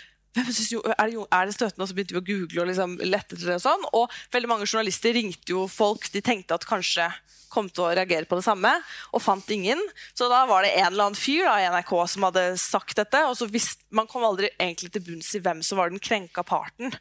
jo, 0.72 0.82
er, 0.98 1.12
det, 1.12 1.25
er 1.30 1.46
det 1.46 1.56
støtende? 1.56 1.84
Og 1.84 1.90
så 1.90 1.98
begynte 1.98 2.16
vi 2.16 2.22
å 2.22 2.25
google 2.25 2.63
og 2.63 2.72
liksom 2.72 2.98
lette 3.06 3.36
etter 3.36 3.52
det. 3.52 3.60
Og 3.60 3.66
sånn. 3.66 3.86
Og 3.94 4.18
veldig 4.34 4.50
mange 4.50 4.68
journalister 4.70 5.13
ringte 5.16 5.54
jo 5.54 5.68
folk 5.72 6.10
de 6.13 6.24
tenkte 6.25 6.58
at 6.58 6.68
kanskje 6.68 7.10
kom 7.54 7.70
til 7.70 7.86
å 7.86 7.92
reagere 7.94 8.25
på 8.25 8.40
det 8.40 8.46
samme, 8.48 8.72
og 9.13 9.22
fant 9.22 9.52
ingen. 9.54 9.78
Så 10.18 10.25
da 10.32 10.44
var 10.50 10.66
det 10.66 10.74
en 10.74 10.90
eller 10.90 11.12
annen 11.12 11.20
fyr 11.20 11.46
da, 11.46 11.60
i 11.62 11.70
NRK 11.70 11.94
som 12.10 12.25
hadde 12.25 12.48
sagt 12.62 12.98
dette. 12.98 13.22
og 13.30 13.38
så 13.38 13.46
visste, 13.46 13.86
Man 13.94 14.10
kom 14.10 14.25
aldri 14.25 14.50
egentlig 14.58 14.90
til 14.94 15.06
bunns 15.06 15.30
i 15.38 15.44
hvem 15.44 15.62
som 15.62 15.78
var 15.78 15.94
den 15.94 16.02
krenka 16.02 16.42
parten. 16.42 16.94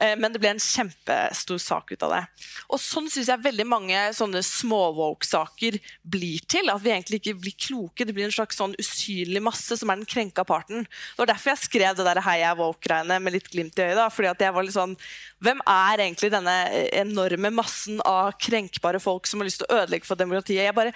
Eh, 0.00 0.14
Men 0.18 0.32
det 0.32 0.40
ble 0.42 0.52
en 0.54 0.62
kjempestor 0.62 1.58
sak 1.58 1.92
ut 1.92 2.02
av 2.06 2.14
det. 2.14 2.22
Og 2.70 2.80
sånn 2.82 3.08
syns 3.10 3.30
jeg 3.30 3.44
veldig 3.44 3.66
mange 3.66 4.02
sånne 4.16 4.42
småwoke-saker 4.46 5.78
blir 6.04 6.42
til. 6.46 6.70
At 6.70 6.82
vi 6.84 6.92
egentlig 6.94 7.20
ikke 7.22 7.38
blir 7.42 7.56
kloke. 7.58 8.06
Det 8.06 8.14
blir 8.14 8.28
en 8.28 8.34
slags 8.34 8.58
sånn 8.60 8.76
usynlig 8.78 9.42
masse 9.42 9.78
som 9.78 9.90
er 9.90 10.00
den 10.00 10.08
krenka 10.08 10.44
parten. 10.48 10.86
Det 10.86 11.22
var 11.22 11.32
derfor 11.32 11.54
jeg 11.54 11.64
skrev 11.66 11.98
det 11.98 12.06
der 12.08 12.22
Hei, 12.28 12.38
jeg 12.42 12.50
er 12.50 12.58
woke-greiene 12.60 13.20
med 13.22 13.32
litt 13.36 13.50
glimt 13.50 13.78
i 13.78 13.88
øyet. 13.90 14.12
fordi 14.12 14.28
at 14.30 14.40
jeg 14.40 14.54
var 14.54 14.62
litt 14.66 14.76
sånn 14.76 14.96
Hvem 15.40 15.60
er 15.66 16.00
egentlig 16.02 16.32
denne 16.34 16.54
enorme 16.98 17.50
massen 17.54 18.00
av 18.04 18.32
krenkbare 18.42 18.98
folk 18.98 19.26
som 19.26 19.38
har 19.40 19.46
lyst 19.46 19.62
til 19.62 19.68
å 19.70 19.82
ødelegge 19.82 20.06
for 20.06 20.18
demokratiet? 20.18 20.64
Jeg 20.66 20.74
bare 20.74 20.92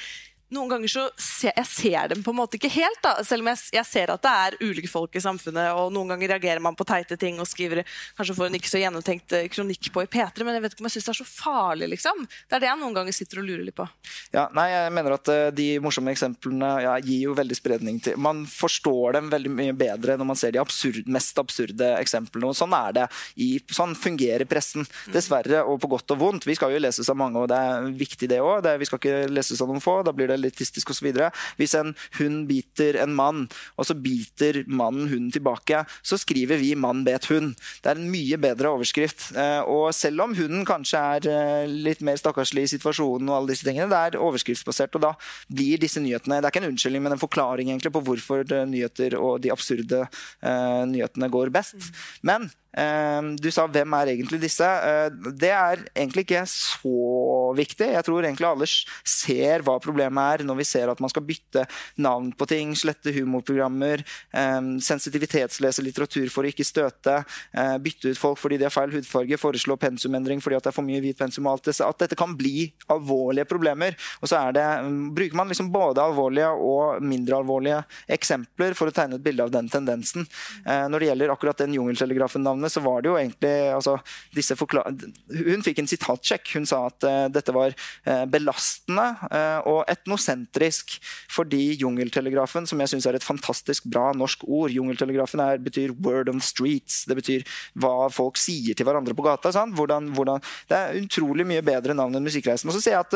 noen 0.52 0.70
ganger 0.70 0.90
så 0.90 1.04
ser 1.20 1.54
jeg 1.56 1.68
ser 1.68 2.12
dem 2.12 2.22
på 2.24 2.32
en 2.32 2.38
måte 2.38 2.58
ikke 2.58 2.70
helt, 2.72 3.00
da. 3.04 3.14
selv 3.26 3.44
om 3.44 3.50
jeg, 3.52 3.60
jeg 3.78 3.88
ser 3.88 4.12
at 4.12 4.22
det 4.22 4.32
er 4.44 4.56
ulike 4.60 4.90
folk 4.90 5.16
i 5.16 5.22
samfunnet. 5.24 5.72
og 5.78 5.92
Noen 5.94 6.12
ganger 6.14 6.34
reagerer 6.34 6.62
man 6.62 6.76
på 6.78 6.86
teite 6.88 7.16
ting 7.20 7.40
og 7.42 7.48
skriver 7.48 7.82
kanskje 8.18 8.36
får 8.36 8.48
en 8.50 8.58
ikke 8.58 8.70
så 8.70 8.82
gjennomtenkt 8.82 9.36
eh, 9.36 9.48
kronikk 9.52 9.90
på 9.94 10.04
i 10.04 10.10
P3, 10.12 10.44
men 10.44 10.56
jeg 10.56 10.64
vet 10.64 10.76
ikke 10.76 10.84
om 10.84 10.88
jeg 10.90 10.96
syns 10.96 11.08
det 11.08 11.14
er 11.14 11.20
så 11.20 11.28
farlig. 11.28 11.88
liksom. 11.94 12.24
Det 12.48 12.58
er 12.58 12.64
det 12.64 12.70
jeg 12.70 12.80
noen 12.82 12.96
ganger 12.98 13.16
sitter 13.16 13.42
og 13.42 13.48
lurer 13.48 13.64
litt 13.66 13.78
på. 13.78 13.86
Ja, 14.34 14.46
nei, 14.56 14.68
jeg 14.72 14.92
mener 14.96 15.16
at 15.16 15.30
eh, 15.32 15.48
De 15.56 15.68
morsomme 15.84 16.12
eksemplene 16.12 16.70
ja, 16.84 16.96
gir 17.02 17.28
jo 17.28 17.36
veldig 17.36 17.56
spredning 17.56 17.98
til 18.02 18.16
Man 18.20 18.44
forstår 18.48 19.18
dem 19.18 19.30
veldig 19.32 19.52
mye 19.52 19.76
bedre 19.76 20.16
når 20.20 20.28
man 20.28 20.38
ser 20.38 20.54
de 20.54 20.60
absurd, 20.62 21.08
mest 21.12 21.38
absurde 21.40 21.92
eksemplene. 21.98 22.52
og 22.52 22.58
Sånn 22.58 22.76
er 22.76 22.98
det. 23.00 23.08
I, 23.40 23.50
sånn 23.72 23.96
fungerer 23.98 24.46
pressen. 24.48 24.86
Dessverre, 25.12 25.62
og 25.66 25.80
på 25.82 25.90
godt 25.92 26.14
og 26.14 26.20
vondt. 26.20 26.46
Vi 26.48 26.56
skal 26.58 26.74
jo 26.74 26.80
leses 26.82 27.08
av 27.10 27.18
mange, 27.18 27.40
og 27.40 27.50
det 27.50 27.58
er 27.58 27.90
viktig 28.02 28.28
det 28.30 28.40
òg. 28.44 28.66
Vi 28.80 28.88
skal 28.88 29.00
ikke 29.00 29.32
leses 29.32 29.60
av 29.62 29.70
noen 29.70 29.82
få. 29.82 30.00
Da 30.06 30.14
blir 30.16 30.30
det 30.30 30.40
elitistisk 30.42 30.92
osv. 30.92 31.12
Hvis 31.58 31.76
en 31.78 31.94
hund 32.18 32.46
biter 32.50 32.98
en 33.02 33.14
mann, 33.16 33.46
og 33.78 33.88
så 33.88 33.96
biter 33.96 34.62
mannen 34.66 35.08
hunden 35.08 35.32
tilbake, 35.34 35.84
så 36.02 36.18
skriver 36.18 36.60
vi 36.60 36.74
'mann 36.74 37.04
bet 37.04 37.28
hund'. 37.30 37.54
Det 37.82 37.90
er 37.90 37.96
en 37.96 38.10
mye 38.10 38.36
bedre 38.36 38.74
overskrift. 38.74 39.32
Eh, 39.36 39.62
Og 39.62 39.94
selv 39.94 40.20
om 40.22 40.34
hunden 40.34 40.64
kanskje 40.66 40.98
er 40.98 41.28
eh, 41.28 41.66
litt 41.66 42.00
mer 42.00 42.16
stakkarslig 42.16 42.64
i 42.64 42.72
situasjonen, 42.76 43.28
og 43.28 43.36
alle 43.36 43.52
disse 43.54 43.64
tingene, 43.64 43.88
det 43.88 44.16
er 44.16 44.20
overskriftsbasert, 44.20 44.94
og 44.96 45.02
da 45.02 45.12
blir 45.48 45.78
disse 45.78 46.00
nyhetene 46.00 46.40
Det 46.42 46.44
er 46.44 46.50
ikke 46.50 46.64
en 46.64 46.72
unnskyldning, 46.72 47.02
men 47.02 47.12
en 47.12 47.18
forklaring 47.18 47.68
egentlig 47.68 47.92
på 47.92 48.02
hvorfor 48.02 48.42
eh, 48.50 48.66
nyheter 48.66 49.18
og 49.18 49.40
de 49.42 49.52
absurde 49.52 50.08
nyhetene 50.42 51.28
går 51.30 51.50
best. 51.50 51.76
Men 52.22 52.50
du 52.72 53.50
sa 53.50 53.66
'hvem 53.66 53.92
er 54.00 54.06
egentlig 54.16 54.40
disse'? 54.40 54.64
Eh, 54.64 55.10
det 55.36 55.50
er 55.50 55.84
egentlig 55.94 56.24
ikke 56.24 56.46
så 56.46 57.54
viktig. 57.56 57.92
Jeg 57.92 58.04
tror 58.04 58.22
egentlig 58.24 58.48
alle 58.48 58.66
ser 59.04 59.62
hva 59.62 59.78
problemet 59.82 60.40
er 60.40 60.44
når 60.46 60.56
vi 60.56 60.64
ser 60.64 60.90
at 60.90 61.00
man 61.00 61.10
skal 61.12 61.24
bytte 61.26 61.66
navn 61.98 62.32
på 62.32 62.46
ting, 62.48 62.74
slette 62.74 63.12
humorprogrammer, 63.12 64.02
eh, 64.32 64.60
sensitivitetslese 64.80 65.84
litteratur 65.84 66.30
for 66.30 66.44
å 66.44 66.52
ikke 66.52 66.64
støte, 66.64 67.24
eh, 67.54 67.76
bytte 67.78 68.12
ut 68.12 68.18
folk 68.18 68.38
fordi 68.38 68.58
de 68.58 68.64
har 68.64 68.74
feil 68.74 68.90
hudfarge, 68.90 69.38
foreslå 69.38 69.78
pensumendring 69.78 70.40
fordi 70.40 70.56
det 70.56 70.66
er 70.66 70.78
for 70.78 70.86
mye 70.86 71.00
hvit 71.00 71.18
pensum 71.18 71.46
og 71.46 71.58
alt 71.58 71.64
det, 71.64 71.80
at 71.80 71.98
dette 71.98 72.16
kan 72.16 72.36
bli 72.36 72.72
alvorlige 72.88 73.48
problemer. 73.48 73.96
Og 74.22 74.28
så 74.28 74.52
det, 74.52 74.62
mm, 74.62 75.14
bruker 75.14 75.34
man 75.34 75.48
liksom 75.48 75.70
både 75.72 76.00
alvorlige 76.00 76.48
og 76.48 77.02
mindre 77.02 77.36
alvorlige 77.36 77.84
eksempler 78.08 78.74
for 78.74 78.88
å 78.88 78.92
tegne 78.92 79.14
et 79.14 79.22
bilde 79.22 79.42
av 79.42 79.50
den 79.50 79.68
tendensen. 79.68 80.26
Eh, 80.66 80.88
når 80.88 80.98
det 80.98 81.08
gjelder 81.08 81.32
akkurat 81.32 81.56
den 81.58 81.74
jungeltelegrafen-navnet, 81.74 82.61
så 82.70 82.82
var 82.84 83.02
det 83.02 83.10
jo 83.10 83.16
egentlig 83.18 83.52
altså, 83.72 83.96
disse 84.34 84.56
Hun 84.58 85.64
fikk 85.64 85.82
en 85.82 85.90
sitatsjekk. 85.90 86.52
Hun 86.56 86.66
sa 86.68 86.84
at 86.88 87.06
uh, 87.06 87.26
dette 87.32 87.54
var 87.54 87.74
uh, 87.74 88.24
belastende 88.30 89.06
uh, 89.26 89.60
og 89.68 89.80
etnosentrisk 89.90 90.98
fordi 91.32 91.78
jungeltelegrafen, 91.80 92.66
som 92.68 92.80
jeg 92.82 92.92
syns 92.92 93.08
er 93.08 93.18
et 93.18 93.26
fantastisk 93.26 93.88
bra 93.90 94.10
norsk 94.16 94.44
ord 94.46 94.72
Jungeltelegrafen 94.72 95.40
er, 95.42 95.60
betyr 95.62 95.92
'word 95.92 96.30
on 96.30 96.40
the 96.40 96.46
streets'. 96.46 97.02
Det 97.08 97.16
betyr 97.18 97.46
hva 97.78 98.08
folk 98.12 98.38
sier 98.40 98.76
til 98.76 98.86
hverandre 98.86 99.16
på 99.16 99.24
gata. 99.26 99.50
Hvordan, 99.52 100.12
hvordan, 100.14 100.42
det 100.68 100.76
er 100.76 101.00
utrolig 101.00 101.46
mye 101.48 101.64
bedre 101.64 101.96
navn 101.96 102.14
enn 102.16 102.24
Musikkreisen. 102.26 102.70
Og 102.70 102.76
så 102.76 102.82
ser 102.84 102.96
jeg 102.96 103.06
at 103.06 103.14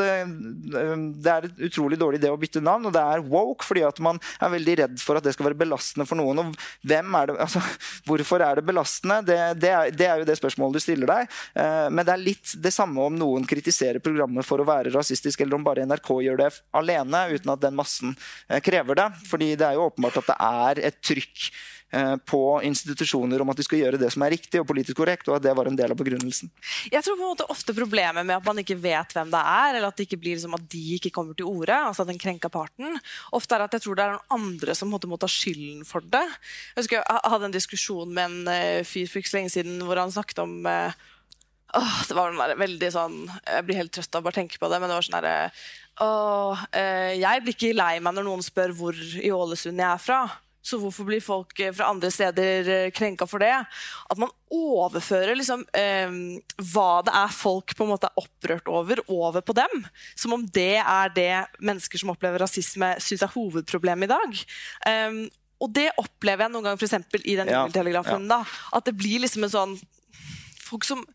det 1.23 1.31
er 1.31 1.47
et 1.47 1.65
utrolig 1.69 1.99
dårlig 1.99 2.21
idé 2.21 2.31
å 2.31 2.39
bytte 2.39 2.61
navn, 2.63 2.87
og 2.89 2.95
det 2.95 3.03
er 3.03 3.25
woke 3.25 3.65
fordi 3.67 3.83
at 3.87 3.99
man 4.03 4.19
er 4.41 4.53
veldig 4.53 4.75
redd 4.81 5.01
for 5.01 5.19
at 5.19 5.25
det 5.25 5.33
skal 5.35 5.49
være 5.49 5.59
belastende 5.59 6.07
for 6.09 6.19
noen. 6.19 6.41
Og 6.41 6.87
hvem 6.87 7.17
er 7.19 7.29
det, 7.29 7.37
altså, 7.45 7.61
hvorfor 8.07 8.43
er 8.43 8.59
det 8.59 8.65
belastende? 8.67 9.19
Det, 9.27 9.36
det, 9.57 9.71
er, 9.71 9.93
det 9.95 10.07
er 10.07 10.21
jo 10.21 10.27
det 10.27 10.37
spørsmålet 10.39 10.77
du 10.77 10.83
stiller 10.83 11.11
deg. 11.11 11.37
Eh, 11.57 11.87
Men 11.93 12.05
det 12.07 12.13
er 12.15 12.23
litt 12.23 12.55
det 12.63 12.73
samme 12.75 13.07
om 13.07 13.15
noen 13.17 13.47
kritiserer 13.47 14.03
programmet 14.03 14.47
for 14.47 14.61
å 14.61 14.67
være 14.67 14.93
rasistisk, 14.95 15.41
eller 15.43 15.59
om 15.59 15.65
bare 15.67 15.85
NRK 15.87 16.11
gjør 16.27 16.43
det 16.43 16.51
alene 16.77 17.23
uten 17.33 17.53
at 17.53 17.63
den 17.63 17.77
massen 17.77 18.13
eh, 18.49 18.61
krever 18.63 18.99
det. 18.99 19.09
Fordi 19.29 19.53
det 19.59 19.69
er 19.69 19.79
jo 19.79 19.87
åpenbart 19.89 20.21
at 20.23 20.31
det 20.33 20.37
er 20.51 20.85
et 20.91 21.01
trykk 21.05 21.49
på 22.27 22.39
institusjoner 22.67 23.39
om 23.39 23.51
at 23.53 23.59
de 23.59 23.63
skal 23.63 23.79
gjøre 23.79 23.99
det 24.01 24.09
som 24.11 24.23
er 24.25 24.33
riktig 24.33 24.59
og 24.59 24.65
politisk 24.67 24.97
korrekt, 24.99 25.29
og 25.29 25.37
at 25.37 25.45
det 25.45 25.53
var 25.55 25.69
en 25.69 25.77
del 25.79 25.93
av 25.93 25.95
begrunnelsen. 25.95 26.49
Jeg 26.91 26.99
tror 26.99 27.15
på 27.15 27.23
en 27.23 27.31
måte 27.31 27.47
ofte 27.47 27.75
problemet 27.77 28.27
med 28.27 28.35
at 28.35 28.43
man 28.43 28.59
ikke 28.59 28.75
vet 28.83 29.15
hvem 29.15 29.31
det 29.31 29.39
er, 29.39 29.77
eller 29.77 29.87
at 29.87 29.95
det 29.95 30.07
ikke 30.07 30.19
blir 30.19 30.35
liksom 30.35 30.57
at 30.57 30.65
de 30.67 30.83
ikke 30.97 31.13
kommer 31.15 31.37
til 31.37 31.47
orde, 31.47 31.77
altså 31.77 32.03
den 32.07 32.19
krenka 32.19 32.51
parten, 32.51 32.99
ofte 33.31 33.55
er 33.55 33.63
at 33.63 33.77
jeg 33.77 33.85
tror 33.85 33.95
det 33.95 34.03
er 34.03 34.17
noen 34.17 34.35
andre 34.35 34.75
som 34.75 34.91
måtte 34.91 35.07
må 35.07 35.19
ta 35.21 35.29
skylden 35.31 35.87
for 35.87 36.03
det. 36.03 36.25
Jeg 36.75 36.83
husker 36.83 36.99
jeg 36.99 37.31
hadde 37.31 37.47
en 37.49 37.55
diskusjon 37.55 38.11
med 38.13 38.25
en 38.27 38.51
eh, 38.51 38.85
fyr 38.87 39.07
for 39.07 39.21
ikke 39.21 39.31
så 39.31 39.39
lenge 39.39 39.53
siden 39.53 39.79
hvor 39.87 39.99
han 40.01 40.13
snakket 40.13 40.43
om 40.43 40.59
eh, 40.67 41.05
Åh, 41.75 41.95
det 42.07 42.15
var 42.15 42.31
den 42.31 42.59
veldig 42.61 42.89
sånn 42.95 43.15
Jeg 43.27 43.63
blir 43.67 43.75
helt 43.81 43.91
trøtt 43.91 44.15
av 44.15 44.21
å 44.21 44.25
bare 44.29 44.37
tenke 44.37 44.59
på 44.59 44.69
det, 44.71 44.77
men 44.79 44.87
det 44.87 44.95
var 44.95 45.03
sånn 45.03 45.17
derre 45.17 45.35
Åh, 46.05 46.61
eh, 46.77 47.13
jeg 47.19 47.43
blir 47.43 47.55
ikke 47.57 47.73
lei 47.75 47.95
meg 48.03 48.15
når 48.15 48.27
noen 48.27 48.45
spør 48.45 48.75
hvor 48.77 48.95
i 48.95 49.31
Ålesund 49.33 49.81
jeg 49.81 49.89
er 49.89 50.01
fra. 50.01 50.19
Så 50.67 50.79
hvorfor 50.81 51.07
blir 51.07 51.23
folk 51.23 51.55
eh, 51.63 51.71
fra 51.75 51.87
andre 51.93 52.09
steder 52.11 52.69
eh, 52.73 52.89
krenka 52.91 53.27
for 53.29 53.39
det? 53.43 53.53
At 54.11 54.19
man 54.19 54.33
overfører 54.51 55.37
liksom, 55.39 55.63
eh, 55.77 56.11
hva 56.73 56.89
det 57.07 57.15
er 57.15 57.33
folk 57.35 57.71
på 57.77 57.85
en 57.87 57.93
måte 57.93 58.09
er 58.09 58.19
opprørt 58.23 58.67
over, 58.67 58.99
over 59.07 59.45
på 59.47 59.55
dem. 59.55 59.85
Som 60.19 60.35
om 60.35 60.43
det 60.43 60.81
er 60.83 61.13
det 61.15 61.31
mennesker 61.63 62.03
som 62.03 62.11
opplever 62.11 62.43
rasisme, 62.43 62.93
syns 63.03 63.23
er 63.23 63.35
hovedproblemet 63.35 64.09
i 64.09 64.15
dag. 64.15 64.39
Eh, 64.91 65.21
og 65.57 65.71
det 65.73 65.87
opplever 65.97 66.45
jeg 66.45 66.53
noen 66.53 66.67
ganger 66.67 66.77
for 66.81 66.85
eksempel, 66.89 67.23
i 67.25 67.37
den 67.39 67.49
Ja, 67.49 67.63
jungeltelegrafen. 67.63 68.27
da, 68.29 68.43
At 68.77 68.85
det 68.85 68.93
blir 68.99 69.23
liksom 69.23 69.47
en 69.47 69.55
sånn 69.55 69.77
Folk 70.67 70.83
som 70.83 71.05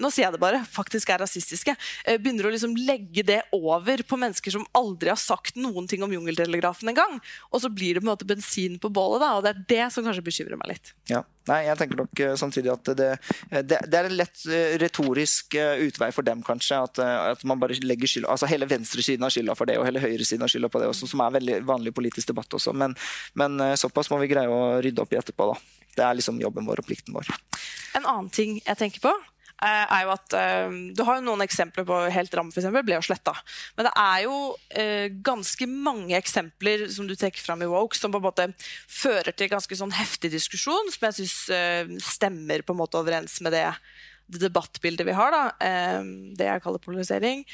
nå 0.00 0.08
sier 0.12 0.24
jeg 0.24 0.34
det 0.34 0.40
bare, 0.40 0.62
faktisk 0.64 1.10
er 1.12 1.20
rasistiske, 1.22 1.74
eh, 2.06 2.16
begynner 2.20 2.48
å 2.48 2.52
liksom 2.54 2.72
legge 2.88 3.24
det 3.26 3.40
over 3.52 4.00
på 4.06 4.16
mennesker 4.20 4.54
som 4.54 4.64
aldri 4.76 5.12
har 5.12 5.20
sagt 5.20 5.58
noen 5.60 5.88
ting 5.88 6.04
om 6.04 6.12
jungeltelegrafen 6.14 6.88
engang. 6.92 7.18
Og 7.50 7.60
så 7.60 7.68
blir 7.68 7.94
det 7.94 8.02
på 8.02 8.08
en 8.08 8.14
måte 8.14 8.28
bensin 8.28 8.78
på 8.80 8.88
bålet, 8.88 9.20
da, 9.20 9.34
og 9.36 9.44
det 9.44 9.52
er 9.52 9.64
det 9.68 9.92
som 9.92 10.06
kanskje 10.06 10.24
bekymrer 10.24 10.60
meg 10.60 10.74
litt. 10.74 10.94
Ja. 11.12 11.24
Nei, 11.50 11.64
jeg 11.66 11.74
tenker 11.74 11.98
nok 11.98 12.20
uh, 12.22 12.36
samtidig 12.38 12.70
at 12.70 12.88
det, 12.94 13.06
det, 13.50 13.78
det, 13.90 13.96
er 13.98 14.06
en 14.06 14.14
lett 14.14 14.44
uh, 14.46 14.76
retorisk 14.78 15.56
utvei 15.58 16.12
for 16.14 16.22
dem, 16.22 16.38
kanskje. 16.46 16.78
At, 16.86 17.00
at 17.02 17.42
man 17.42 17.58
bare 17.58 17.74
legger 17.82 18.06
skyld, 18.06 18.28
altså 18.30 18.46
Hele 18.46 18.68
venstresiden 18.70 19.26
har 19.26 19.34
skylda 19.34 19.56
for 19.58 19.66
det, 19.66 19.74
og 19.80 19.88
hele 19.88 20.04
høyresiden 20.04 20.46
har 20.46 20.52
skylda 20.52 20.70
på 20.70 20.78
det 20.78 20.92
også, 20.92 21.10
som 21.10 21.24
er 21.24 21.34
veldig 21.34 21.58
vanlig 21.66 21.94
politisk 21.98 22.30
debatt 22.30 22.54
også. 22.54 22.76
Men, 22.78 22.94
men 23.34 23.58
såpass 23.80 24.12
må 24.12 24.20
vi 24.22 24.30
greie 24.30 24.46
å 24.46 24.78
rydde 24.84 25.02
opp 25.02 25.16
i 25.16 25.18
etterpå, 25.18 25.50
da. 25.50 25.58
Det 25.98 26.06
er 26.06 26.16
liksom 26.16 26.38
jobben 26.40 26.68
vår 26.70 26.84
og 26.84 26.86
plikten 26.86 27.18
vår. 27.18 27.34
En 27.98 28.06
annen 28.06 28.30
ting 28.32 28.60
jeg 28.62 28.78
tenker 28.78 29.02
på, 29.02 29.12
Eh, 29.41 29.41
er 29.62 30.04
jo 30.06 30.12
at 30.14 30.36
uh, 30.36 30.74
Du 30.96 31.02
har 31.06 31.18
jo 31.18 31.24
noen 31.26 31.44
eksempler 31.44 31.86
på 31.88 31.98
Helt 32.14 32.34
Ram 32.34 32.50
eksempel, 32.52 32.84
ble 32.86 32.98
jo 32.98 33.06
sletta. 33.06 33.34
Men 33.76 33.88
det 33.88 33.92
er 34.02 34.22
jo 34.26 34.36
uh, 34.54 35.08
ganske 35.24 35.68
mange 35.70 36.16
eksempler 36.18 36.86
som 36.92 37.08
du 37.08 37.14
trekker 37.18 37.42
fram 37.42 37.64
i 37.64 37.70
Woke, 37.70 37.98
som 37.98 38.14
på 38.14 38.20
en 38.20 38.26
måte 38.26 38.48
fører 38.90 39.34
til 39.36 39.52
ganske 39.52 39.78
sånn 39.78 39.94
heftig 39.96 40.32
diskusjon, 40.34 40.90
som 40.94 41.08
jeg 41.08 41.20
syns 41.20 42.06
stemmer 42.14 42.64
på 42.66 42.74
en 42.74 42.80
måte 42.80 42.98
overens 43.00 43.38
med 43.44 43.54
det, 43.54 43.66
det 44.30 44.42
debattbildet 44.46 45.06
vi 45.06 45.16
har. 45.16 45.34
da, 45.34 45.44
Det 46.38 46.48
jeg 46.48 46.64
kaller 46.64 46.82
polarisering. 46.82 47.44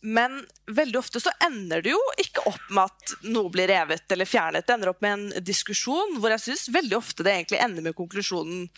Men 0.00 0.38
veldig 0.66 0.98
ofte 0.98 1.20
så 1.20 1.32
ender 1.42 1.82
det 1.82 1.90
jo 1.90 2.00
ikke 2.22 2.44
opp 2.46 2.70
med 2.70 2.84
at 2.86 3.14
noe 3.26 3.50
blir 3.50 3.70
revet 3.70 4.14
eller 4.14 4.28
fjernet. 4.28 4.66
Det 4.66 4.76
ender 4.76 4.92
opp 4.92 5.02
med 5.02 5.16
en 5.16 5.44
diskusjon 5.44 6.18
hvor 6.22 6.30
jeg 6.34 6.44
syns 6.44 6.68
veldig 6.74 6.98
ofte 7.00 7.26
det 7.26 7.34
egentlig 7.34 7.62
ender 7.64 7.88
med 7.88 7.96
konklusjonen 7.98 8.68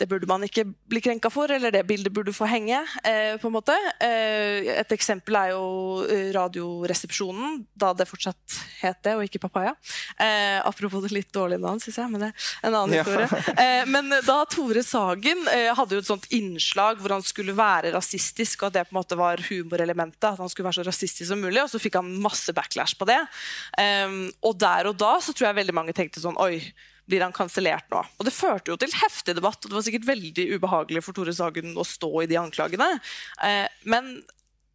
det 0.00 0.08
burde 0.10 0.26
man 0.26 0.42
ikke 0.42 0.64
bli 0.90 1.00
krenka 1.04 1.30
for, 1.30 1.50
eller 1.54 1.70
det 1.74 1.84
bildet 1.86 2.12
burde 2.14 2.32
få 2.34 2.48
henge. 2.50 2.80
Eh, 3.06 3.36
på 3.38 3.48
en 3.48 3.54
måte. 3.54 3.74
Eh, 4.02 4.66
et 4.74 4.94
eksempel 4.96 5.36
er 5.38 5.52
jo 5.52 6.04
eh, 6.10 6.32
Radioresepsjonen, 6.34 7.60
da 7.78 7.92
det 7.94 8.08
fortsatt 8.10 8.58
het 8.80 9.02
det, 9.06 9.14
og 9.14 9.22
ikke 9.26 9.42
Papaya. 9.44 9.74
Eh, 10.18 10.58
apropos 10.66 11.04
det 11.04 11.12
litt 11.14 11.30
dårlige 11.34 11.62
navn, 11.62 11.78
syns 11.82 12.00
jeg, 12.00 12.10
men 12.10 12.24
det 12.24 12.30
er 12.32 12.70
en 12.70 12.78
annen 12.80 12.96
historie. 12.98 13.42
Eh, 13.64 13.84
men 13.86 14.10
da 14.26 14.40
Tore 14.50 14.82
Sagen 14.84 15.46
eh, 15.52 15.70
hadde 15.76 15.96
jo 15.96 16.02
et 16.02 16.08
sånt 16.08 16.26
innslag 16.34 16.98
hvor 17.00 17.14
han 17.14 17.22
skulle 17.24 17.54
være 17.56 17.92
rasistisk, 17.94 18.64
og 18.64 18.72
at 18.72 18.78
det 18.78 18.86
på 18.88 18.94
en 18.96 18.98
måte 18.98 19.18
var 19.18 19.42
humorelementet, 19.46 20.32
at 20.32 20.42
han 20.42 20.50
skulle 20.50 20.68
være 20.68 20.80
så 20.80 20.88
rasistisk 20.88 21.28
som 21.30 21.42
mulig, 21.42 21.62
og 21.62 21.70
så 21.70 21.80
fikk 21.82 22.00
han 22.00 22.10
masse 22.24 22.52
backlash 22.56 22.98
på 22.98 23.06
det. 23.08 23.20
og 24.42 24.58
der 24.58 24.90
og 24.90 24.98
da 24.98 25.12
så 25.22 25.32
tror 25.32 25.48
jeg 25.48 25.60
veldig 25.60 25.76
mange 25.76 25.94
tenkte 25.96 26.22
sånn 26.22 26.38
Oi, 26.40 26.58
blir 27.08 27.24
han 27.24 27.34
kansellert 27.36 27.90
nå. 27.92 28.00
Og 28.18 28.26
Det 28.26 28.34
førte 28.34 28.72
jo 28.72 28.78
til 28.80 28.94
heftig 28.96 29.36
debatt, 29.36 29.60
og 29.60 29.70
det 29.70 29.78
var 29.78 29.86
sikkert 29.86 30.08
veldig 30.08 30.46
ubehagelig 30.56 31.04
for 31.04 31.16
Tore 31.16 31.34
Sagen 31.36 31.76
å 31.76 31.86
stå 31.86 32.10
i 32.22 32.28
de 32.30 32.40
anklagene. 32.40 32.88
Eh, 33.44 33.66
men, 33.90 34.10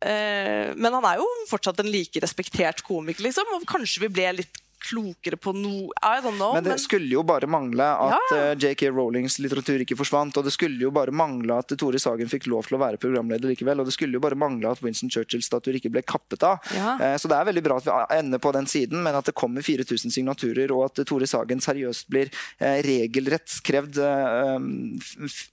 eh, 0.06 0.72
men 0.76 0.98
han 1.00 1.08
er 1.10 1.22
jo 1.22 1.28
fortsatt 1.50 1.82
en 1.82 1.92
like 1.92 2.22
respektert 2.22 2.84
komiker, 2.86 3.26
liksom, 3.26 3.56
og 3.58 3.68
kanskje 3.70 4.06
vi 4.06 4.14
ble 4.20 4.34
litt 4.42 4.62
klokere 4.80 5.38
på 5.38 5.54
noe 5.56 5.90
I 6.02 6.22
don't 6.24 6.38
know. 6.38 6.54
Men 6.54 6.64
det 6.64 6.76
men... 6.76 6.82
skulle 6.82 7.12
jo 7.12 7.24
bare 7.28 7.48
mangle 7.48 7.84
at 7.84 8.32
ja. 8.32 8.38
uh, 8.38 8.44
eh, 8.52 8.54
JK 8.58 8.90
Rowlings 8.94 9.40
litteratur 9.44 9.84
ikke 9.84 9.98
forsvant. 10.00 10.38
Og 10.40 10.48
det 10.48 10.54
skulle 10.56 10.80
jo 10.82 10.92
bare 10.96 11.14
mangle 11.16 11.60
at 11.60 11.74
Tore 11.80 12.00
Sagen 12.02 12.32
fikk 12.32 12.48
lov 12.52 12.70
til 12.70 12.78
å 12.78 12.82
være 12.82 13.00
programleder 13.02 13.52
likevel. 13.52 13.82
Og 13.82 13.90
det 13.90 13.96
skulle 13.96 14.18
jo 14.18 14.24
bare 14.24 14.40
mangle 14.40 14.72
at 14.72 14.84
Winston 14.86 15.12
Churchills 15.12 15.50
statuer 15.50 15.80
ikke 15.80 15.92
ble 15.94 16.04
kappet 16.08 16.46
av. 16.48 16.64
Ja. 16.76 16.96
Uh, 17.02 17.16
så 17.20 17.32
det 17.32 17.40
er 17.40 17.50
veldig 17.52 17.66
bra 17.66 17.80
at 17.82 17.90
vi 17.90 18.20
ender 18.20 18.44
på 18.44 18.54
den 18.56 18.70
siden, 18.70 19.04
men 19.06 19.20
at 19.20 19.30
det 19.30 19.36
kommer 19.40 19.66
4000 19.66 20.16
signaturer, 20.16 20.72
og 20.76 20.88
at 20.90 21.04
Tore 21.10 21.28
Sagen 21.30 21.64
seriøst 21.64 22.10
blir 22.12 22.32
uh, 22.32 22.80
regelrett 22.86 23.60
krevd 23.66 24.00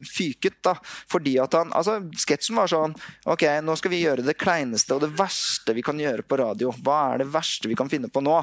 fyket. 0.06 0.60
da, 0.64 0.76
fordi 1.10 1.36
at 1.42 1.54
han, 1.56 1.72
altså 1.76 1.98
Sketsjen 2.16 2.56
var 2.58 2.70
sånn 2.70 2.94
Ok, 3.30 3.44
nå 3.64 3.74
skal 3.78 3.92
vi 3.92 4.02
gjøre 4.02 4.24
det 4.26 4.36
kleineste 4.38 4.96
og 4.96 5.02
det 5.04 5.10
verste 5.18 5.74
vi 5.76 5.84
kan 5.84 5.98
gjøre 6.00 6.24
på 6.26 6.38
radio. 6.40 6.72
Hva 6.84 6.98
er 7.12 7.22
det 7.22 7.30
verste 7.32 7.70
vi 7.70 7.76
kan 7.78 7.90
finne 7.90 8.10
på 8.12 8.22
nå? 8.24 8.36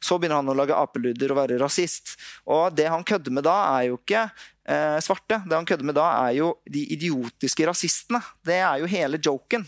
Så 0.00 0.18
begynner 0.18 0.27
han 0.34 0.50
å 0.50 0.56
lage 0.56 0.76
apelyder 0.76 1.32
og 1.34 1.40
være 1.40 1.60
rasist. 1.62 2.16
Og 2.48 2.74
det 2.76 2.88
han 2.90 3.06
kødder 3.06 3.34
med 3.34 3.46
da, 3.46 3.56
er 3.78 3.88
jo 3.90 4.00
ikke 4.00 4.26
eh, 4.26 4.98
svarte. 5.04 5.42
Det 5.44 5.56
han 5.56 5.68
kødder 5.68 5.88
med 5.88 5.98
da, 5.98 6.10
er 6.26 6.36
jo 6.40 6.52
de 6.68 6.84
idiotiske 6.96 7.66
rasistene. 7.68 8.22
Det 8.44 8.60
er 8.60 8.82
jo 8.82 8.90
hele 8.90 9.20
joken. 9.22 9.66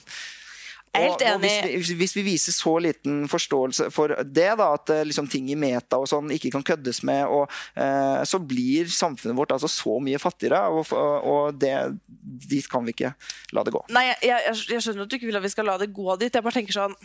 Enig. 0.90 1.22
Og 1.22 1.38
hvis, 1.38 1.58
vi, 1.62 1.94
hvis, 1.94 2.12
vi, 2.16 2.22
viser 2.26 2.54
så 2.54 2.72
liten 2.82 3.22
forståelse 3.30 3.92
for 3.94 4.10
det, 4.26 4.48
da, 4.58 4.72
at 4.74 4.90
eh, 4.90 5.04
liksom, 5.06 5.28
ting 5.30 5.46
i 5.52 5.58
meta 5.58 6.00
og 6.02 6.08
sånn 6.10 6.32
ikke 6.34 6.50
kan 6.56 6.64
køddes 6.66 7.04
med, 7.06 7.30
og, 7.30 7.52
eh, 7.78 8.22
så 8.26 8.40
blir 8.42 8.90
samfunnet 8.90 9.38
vårt 9.38 9.54
altså 9.54 9.70
så 9.70 10.00
mye 10.02 10.18
fattigere. 10.18 10.64
Og, 10.74 10.90
og 10.90 11.60
det, 11.62 11.76
dit 12.50 12.66
kan 12.70 12.82
vi 12.86 12.96
ikke 12.96 13.12
la 13.54 13.62
det 13.66 13.74
gå. 13.76 13.84
Nei, 13.94 14.08
jeg, 14.10 14.32
jeg, 14.32 14.64
jeg 14.74 14.82
skjønner 14.86 15.06
at 15.06 15.12
du 15.12 15.18
ikke 15.20 15.30
vil 15.30 15.38
at 15.38 15.46
vi 15.46 15.52
skal 15.54 15.70
la 15.70 15.78
det 15.78 15.92
gå 15.94 16.18
dit. 16.18 16.34
Jeg 16.34 16.46
bare 16.48 16.58
tenker 16.58 16.80
sånn 16.80 16.98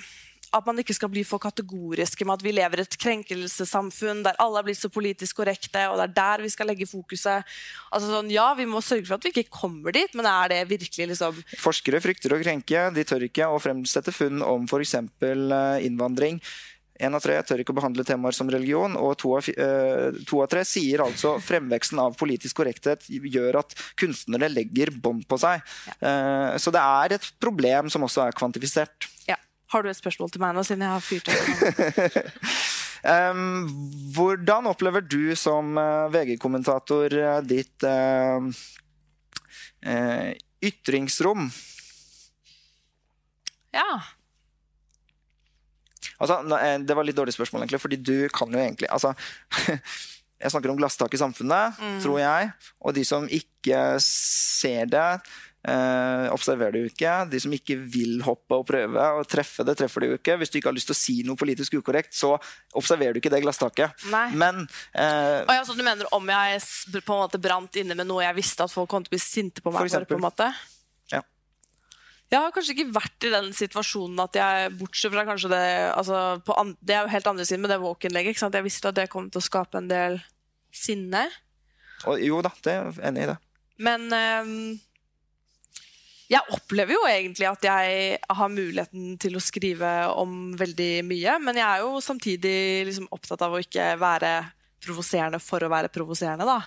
at 0.56 0.68
man 0.68 0.80
ikke 0.82 0.96
skal 0.96 1.12
bli 1.12 1.26
for 1.28 1.42
kategoriske 1.44 2.26
med 2.28 2.40
at 2.40 2.46
vi 2.46 2.54
lever 2.56 2.82
i 2.82 2.86
et 2.86 2.98
krenkelsessamfunn 3.02 4.24
der 4.26 4.38
alle 4.42 4.62
er 4.62 4.68
blitt 4.70 4.80
så 4.80 4.92
politisk 4.94 5.42
korrekte, 5.42 5.88
og 5.92 6.00
det 6.00 6.08
er 6.08 6.16
der 6.20 6.46
vi 6.46 6.52
skal 6.54 6.70
legge 6.72 6.88
fokuset. 6.90 7.48
Altså 7.92 8.12
sånn, 8.12 8.32
ja, 8.34 8.48
Vi 8.56 8.68
må 8.70 8.80
sørge 8.84 9.08
for 9.08 9.18
at 9.18 9.26
vi 9.26 9.34
ikke 9.34 9.52
kommer 9.52 9.96
dit, 9.96 10.14
men 10.16 10.28
er 10.30 10.54
det 10.54 10.62
virkelig 10.70 11.10
liksom 11.12 11.42
Forskere 11.60 12.00
frykter 12.04 12.34
å 12.36 12.40
krenke. 12.40 12.88
De 12.96 13.04
tør 13.08 13.28
ikke 13.28 13.50
å 13.52 13.60
fremsette 13.62 14.14
funn 14.16 14.44
om 14.46 14.70
f.eks. 14.70 14.96
Eh, 14.96 15.86
innvandring. 15.86 16.40
Én 16.96 17.12
av 17.12 17.20
tre 17.20 17.36
tør 17.44 17.60
ikke 17.60 17.74
å 17.74 17.80
behandle 17.82 18.06
temaer 18.08 18.36
som 18.36 18.48
religion, 18.52 18.94
og 18.96 19.18
to 19.20 19.34
av, 19.36 19.48
uh, 19.60 20.16
to 20.28 20.40
av, 20.40 20.48
tre 20.52 20.62
sier 20.68 21.04
altså 21.04 21.34
fremveksten 21.50 22.00
av 22.00 22.16
politisk 22.20 22.62
korrekthet 22.62 23.04
gjør 23.10 23.60
at 23.66 23.76
kunstnere 24.00 24.48
legger 24.52 24.94
bånd 25.04 25.26
på 25.28 25.40
seg. 25.42 25.60
Ja. 25.90 25.98
Uh, 26.00 26.56
så 26.62 26.72
det 26.72 26.84
er 26.84 27.18
et 27.18 27.28
problem 27.44 27.92
som 27.92 28.08
også 28.08 28.24
er 28.24 28.38
kvantifisert. 28.38 29.10
Ja. 29.28 29.36
Har 29.74 29.84
du 29.84 29.90
et 29.90 29.98
spørsmål 29.98 30.32
til 30.34 30.44
meg 30.44 30.56
nå, 30.56 30.64
siden 30.66 30.86
jeg 30.86 30.94
har 30.94 31.04
fyrt 31.04 31.30
av? 31.32 31.38
um, 33.34 33.68
hvordan 34.16 34.70
opplever 34.70 35.06
du 35.06 35.36
som 35.40 35.74
uh, 35.80 36.06
VG-kommentator 36.14 37.16
uh, 37.18 37.40
ditt 37.46 37.86
uh, 37.90 38.46
ytringsrom? 40.66 41.50
Ja. 43.76 43.90
Altså, 46.16 46.40
det 46.86 46.96
var 46.96 47.04
litt 47.04 47.18
dårlig 47.18 47.34
spørsmål, 47.36 47.66
egentlig, 47.66 47.82
fordi 47.84 48.00
du 48.00 48.18
kan 48.34 48.54
jo 48.54 48.62
egentlig 48.62 48.88
altså, 48.88 49.12
Jeg 50.36 50.52
snakker 50.52 50.72
om 50.72 50.78
glasstak 50.78 51.14
i 51.16 51.20
samfunnet, 51.20 51.78
mm. 51.80 52.00
tror 52.04 52.20
jeg. 52.20 52.50
Og 52.84 52.94
de 52.94 53.06
som 53.08 53.24
ikke 53.32 53.80
ser 54.04 54.90
det, 54.92 55.08
eh, 55.68 56.28
observerer 56.34 56.76
du 56.76 56.90
ikke. 56.90 57.14
De 57.32 57.40
som 57.42 57.54
ikke 57.56 57.78
vil 57.80 58.20
hoppe 58.26 58.60
og 58.60 58.66
prøve 58.68 59.08
og 59.20 59.26
treffe 59.30 59.66
det, 59.68 59.78
treffer 59.80 60.06
du 60.06 60.16
ikke. 60.16 60.38
Hvis 60.42 60.54
du 60.54 60.60
ikke 60.60 60.72
har 60.72 60.78
lyst 60.78 60.90
til 60.92 60.96
å 60.96 61.00
si 61.00 61.18
noe 61.28 61.40
politisk 61.40 61.78
ukorrekt, 61.80 62.16
så 62.18 62.36
observerer 62.78 63.16
du 63.16 63.22
ikke 63.22 63.34
det 63.34 63.42
glasstaket. 63.46 64.06
Nei. 64.14 64.28
Men 64.38 64.64
eh, 64.94 65.42
og 65.44 65.54
ja, 65.58 65.64
så 65.68 65.76
Du 65.78 65.84
mener 65.86 66.10
om 66.16 66.32
jeg 66.32 66.62
på 66.96 67.18
en 67.18 67.24
måte 67.26 67.42
brant 67.42 67.82
inne 67.82 67.98
med 67.98 68.10
noe 68.10 68.24
jeg 68.26 68.38
visste 68.38 68.66
at 68.66 68.74
folk 68.74 68.90
kom 68.92 69.06
til 69.06 69.14
å 69.14 69.16
bli 69.18 69.24
sinte 69.24 69.64
på 69.66 69.74
meg 69.74 69.90
for? 69.90 70.08
på 70.10 70.20
en 70.20 70.26
måte? 70.26 70.50
Ja. 71.14 71.24
Jeg 72.32 72.42
har 72.42 72.54
kanskje 72.54 72.76
ikke 72.78 72.96
vært 72.96 73.28
i 73.28 73.34
den 73.34 73.52
situasjonen 73.56 74.22
at 74.24 74.38
jeg 74.40 74.76
bortsett 74.80 75.14
fra 75.14 75.26
kanskje 75.28 75.52
det 75.54 75.66
altså, 75.94 76.22
Det 76.82 76.96
er 76.96 77.06
jo 77.06 77.14
helt 77.14 77.34
andre 77.34 77.46
siden 77.48 77.66
med 77.66 77.74
det 77.74 77.82
walk-innlegget. 77.84 78.42
Jeg 78.42 78.66
visste 78.66 78.92
at 78.92 78.98
det 78.98 79.10
kom 79.14 79.30
til 79.30 79.42
å 79.42 79.46
skape 79.46 79.82
en 79.82 79.92
del 79.92 80.22
sinne. 80.76 81.28
Og, 82.06 82.20
jo 82.22 82.42
da, 82.46 82.52
det 82.66 82.74
er 82.74 82.98
enig 83.10 83.26
i 83.26 83.30
det. 83.32 83.38
Men 83.86 84.08
um, 84.12 84.76
jeg 86.32 86.56
opplever 86.56 86.96
jo 86.96 87.06
egentlig 87.10 87.48
at 87.50 87.66
jeg 87.68 88.20
har 88.40 88.52
muligheten 88.52 89.16
til 89.22 89.38
å 89.38 89.44
skrive 89.44 89.94
om 90.18 90.56
veldig 90.58 90.92
mye, 91.06 91.40
men 91.44 91.60
jeg 91.62 91.66
er 91.68 91.84
jo 91.86 92.02
samtidig 92.04 92.58
liksom 92.90 93.10
opptatt 93.14 93.46
av 93.46 93.54
å 93.54 93.62
ikke 93.62 93.94
være 94.02 94.36
provoserende 94.86 95.42
for 95.42 95.66
å 95.66 95.72
være 95.72 95.92
provoserende. 95.94 96.60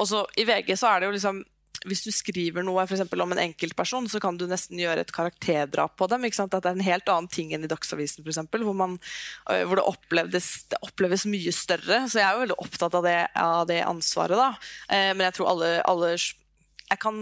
Også 0.00 0.24
I 0.40 0.46
VG 0.48 0.74
så 0.78 0.90
er 0.90 1.02
det 1.02 1.10
jo 1.10 1.16
liksom 1.16 1.42
hvis 1.88 2.04
du 2.04 2.12
skriver 2.14 2.62
noe 2.62 2.84
for 2.86 3.22
om 3.24 3.32
en 3.34 3.40
enkeltperson, 3.42 4.06
så 4.10 4.20
kan 4.22 4.36
du 4.38 4.44
nesten 4.46 4.78
gjøre 4.78 5.02
et 5.02 5.14
karakterdrap 5.14 5.96
på 5.98 6.06
dem. 6.10 6.26
At 6.28 6.54
det 6.54 6.60
er 6.62 6.76
en 6.76 6.84
helt 6.86 7.10
annen 7.10 7.30
ting 7.32 7.52
enn 7.54 7.66
i 7.66 7.70
Dagsavisen, 7.70 8.22
for 8.22 8.30
eksempel, 8.30 8.62
hvor, 8.66 8.76
hvor 8.76 9.80
det, 9.80 9.86
oppleves, 9.88 10.50
det, 10.70 10.78
oppleves, 10.86 11.26
mye 11.30 11.54
større. 11.54 12.04
Så 12.06 12.20
jeg 12.20 12.26
er 12.28 12.36
jo 12.36 12.44
veldig 12.44 12.60
opptatt 12.62 12.98
av 12.98 13.06
det, 13.08 13.16
av 13.34 13.64
det 13.70 13.80
ansvaret. 13.86 14.38
Da. 14.38 14.70
Eh, 14.94 15.10
men 15.16 15.26
jeg 15.28 15.38
tror 15.38 15.52
alle, 15.54 15.72
alle 15.88 16.14
Jeg 16.14 17.00
kan 17.00 17.18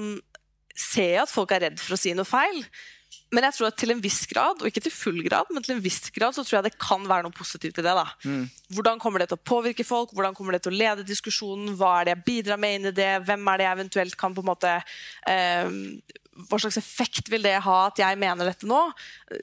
ser 0.81 1.15
jeg 1.17 1.23
at 1.25 1.33
folk 1.33 1.53
er 1.55 1.69
redd 1.69 1.83
for 1.83 1.97
å 1.97 2.01
si 2.01 2.15
noe 2.17 2.29
feil. 2.29 2.65
Men 3.31 3.47
jeg 3.47 3.57
tror 3.57 3.69
at 3.69 3.79
til 3.79 3.93
en 3.95 4.03
viss 4.03 4.25
grad, 4.31 4.59
og 4.59 4.67
ikke 4.67 4.83
til 4.83 4.95
full 4.95 5.21
grad, 5.23 5.51
men 5.55 5.63
til 5.63 5.77
en 5.77 5.83
viss 5.83 6.11
grad 6.15 6.35
så 6.35 6.43
tror 6.43 6.59
jeg 6.59 6.71
det 6.71 6.81
kan 6.83 7.05
være 7.07 7.27
noe 7.27 7.35
positivt 7.35 7.79
i 7.79 7.85
det. 7.87 7.95
da. 7.95 8.07
Mm. 8.27 8.49
Hvordan 8.75 9.03
kommer 9.03 9.23
det 9.23 9.31
til 9.31 9.39
å 9.39 9.49
påvirke 9.53 9.87
folk? 9.87 10.15
Hvordan 10.17 10.35
kommer 10.35 10.57
det 10.57 10.65
til 10.65 10.75
å 10.75 10.81
lede 10.81 11.07
diskusjonen? 11.07 11.77
Hva 11.79 12.01
er 12.01 12.09
det 12.09 12.17
jeg 12.17 12.27
bidrar 12.27 12.61
med 12.63 12.79
inn 12.79 12.91
i 12.91 12.97
det? 12.97 13.13
Hvem 13.29 13.47
er 13.53 13.61
det 13.61 13.69
jeg 13.69 13.79
eventuelt 13.79 14.19
kan 14.19 14.35
på 14.35 14.43
en 14.43 14.51
måte 14.51 14.75
eh, 15.31 15.71
hva 16.49 16.59
slags 16.61 16.79
effekt 16.81 17.29
vil 17.31 17.45
det 17.45 17.57
ha 17.65 17.77
at 17.89 18.01
jeg 18.01 18.19
mener 18.21 18.49
dette 18.49 18.69
nå? 18.69 18.79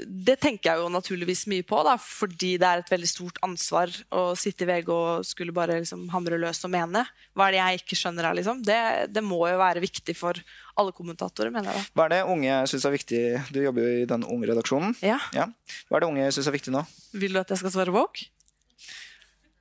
Det 0.06 0.38
tenker 0.42 0.72
jeg 0.72 0.82
jo 0.82 0.92
naturligvis 0.92 1.46
mye 1.52 1.66
på, 1.68 1.82
da, 1.86 1.98
fordi 2.02 2.56
det 2.62 2.70
er 2.70 2.82
et 2.82 2.94
veldig 2.94 3.10
stort 3.10 3.42
ansvar 3.46 3.92
å 4.16 4.32
sitte 4.40 4.66
i 4.66 4.70
VG 4.72 4.92
og 4.94 5.28
skulle 5.28 5.56
bare 5.56 5.80
liksom 5.82 6.08
hamre 6.14 6.40
løs 6.42 6.64
og 6.66 6.74
mene. 6.74 7.06
Hva 7.38 7.48
er 7.48 7.56
det 7.56 7.62
jeg 7.62 7.84
ikke 7.84 8.00
skjønner 8.02 8.30
her, 8.30 8.40
liksom? 8.40 8.64
Det, 8.66 8.80
det 9.14 9.26
må 9.26 9.44
jo 9.52 9.60
være 9.62 9.84
viktig 9.84 10.18
for 10.18 10.40
alle 10.80 10.94
kommentatorer, 10.96 11.52
mener 11.54 11.76
jeg. 11.76 11.86
Hva 11.98 12.08
er 12.08 12.16
det 12.16 12.24
unge 12.32 12.56
syns 12.72 12.88
er 12.88 12.96
viktig? 12.96 13.22
Du 13.54 13.60
jobber 13.64 13.86
jo 13.86 14.02
i 14.04 14.08
den 14.10 14.26
unge 14.28 14.50
redaksjonen. 14.52 14.96
Ja. 15.06 15.20
ja. 15.36 15.48
Hva 15.90 16.00
er 16.00 16.06
det 16.06 16.10
unge 16.14 16.32
syns 16.36 16.50
er 16.50 16.56
viktig 16.56 16.74
nå? 16.76 16.84
Vil 17.18 17.36
du 17.36 17.42
at 17.42 17.54
jeg 17.54 17.62
skal 17.64 17.74
svare 17.74 17.96
woke? 17.96 18.30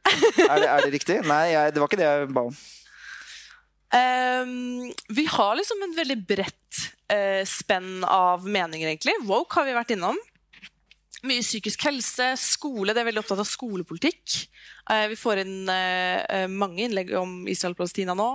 Er 0.06 0.60
det, 0.62 0.68
er 0.70 0.84
det 0.84 0.92
riktig? 0.94 1.20
Nei, 1.26 1.44
jeg, 1.50 1.74
det 1.74 1.82
var 1.82 1.90
ikke 1.90 1.98
det 1.98 2.06
jeg 2.06 2.28
ba 2.36 2.46
om. 2.46 2.58
Um, 3.96 4.92
vi 5.14 5.24
har 5.30 5.56
liksom 5.58 5.82
en 5.82 5.94
veldig 5.96 6.16
bredt 6.28 6.80
uh, 7.10 7.42
spenn 7.48 8.04
av 8.06 8.46
meninger, 8.46 8.88
egentlig. 8.90 9.16
Woke 9.26 9.58
har 9.58 9.66
vi 9.66 9.76
vært 9.76 9.94
innom. 9.96 10.18
Mye 11.26 11.42
psykisk 11.44 11.82
helse, 11.88 12.30
skole. 12.40 12.94
Det 12.94 13.02
er 13.02 13.08
veldig 13.10 13.22
opptatt 13.24 13.42
av 13.42 13.48
skolepolitikk. 13.48 14.38
Uh, 14.86 15.06
vi 15.10 15.18
får 15.18 15.42
inn 15.42 15.68
uh, 15.68 16.46
mange 16.52 16.84
innlegg 16.86 17.12
om 17.18 17.40
Israel-Palestina 17.50 18.14
nå. 18.16 18.30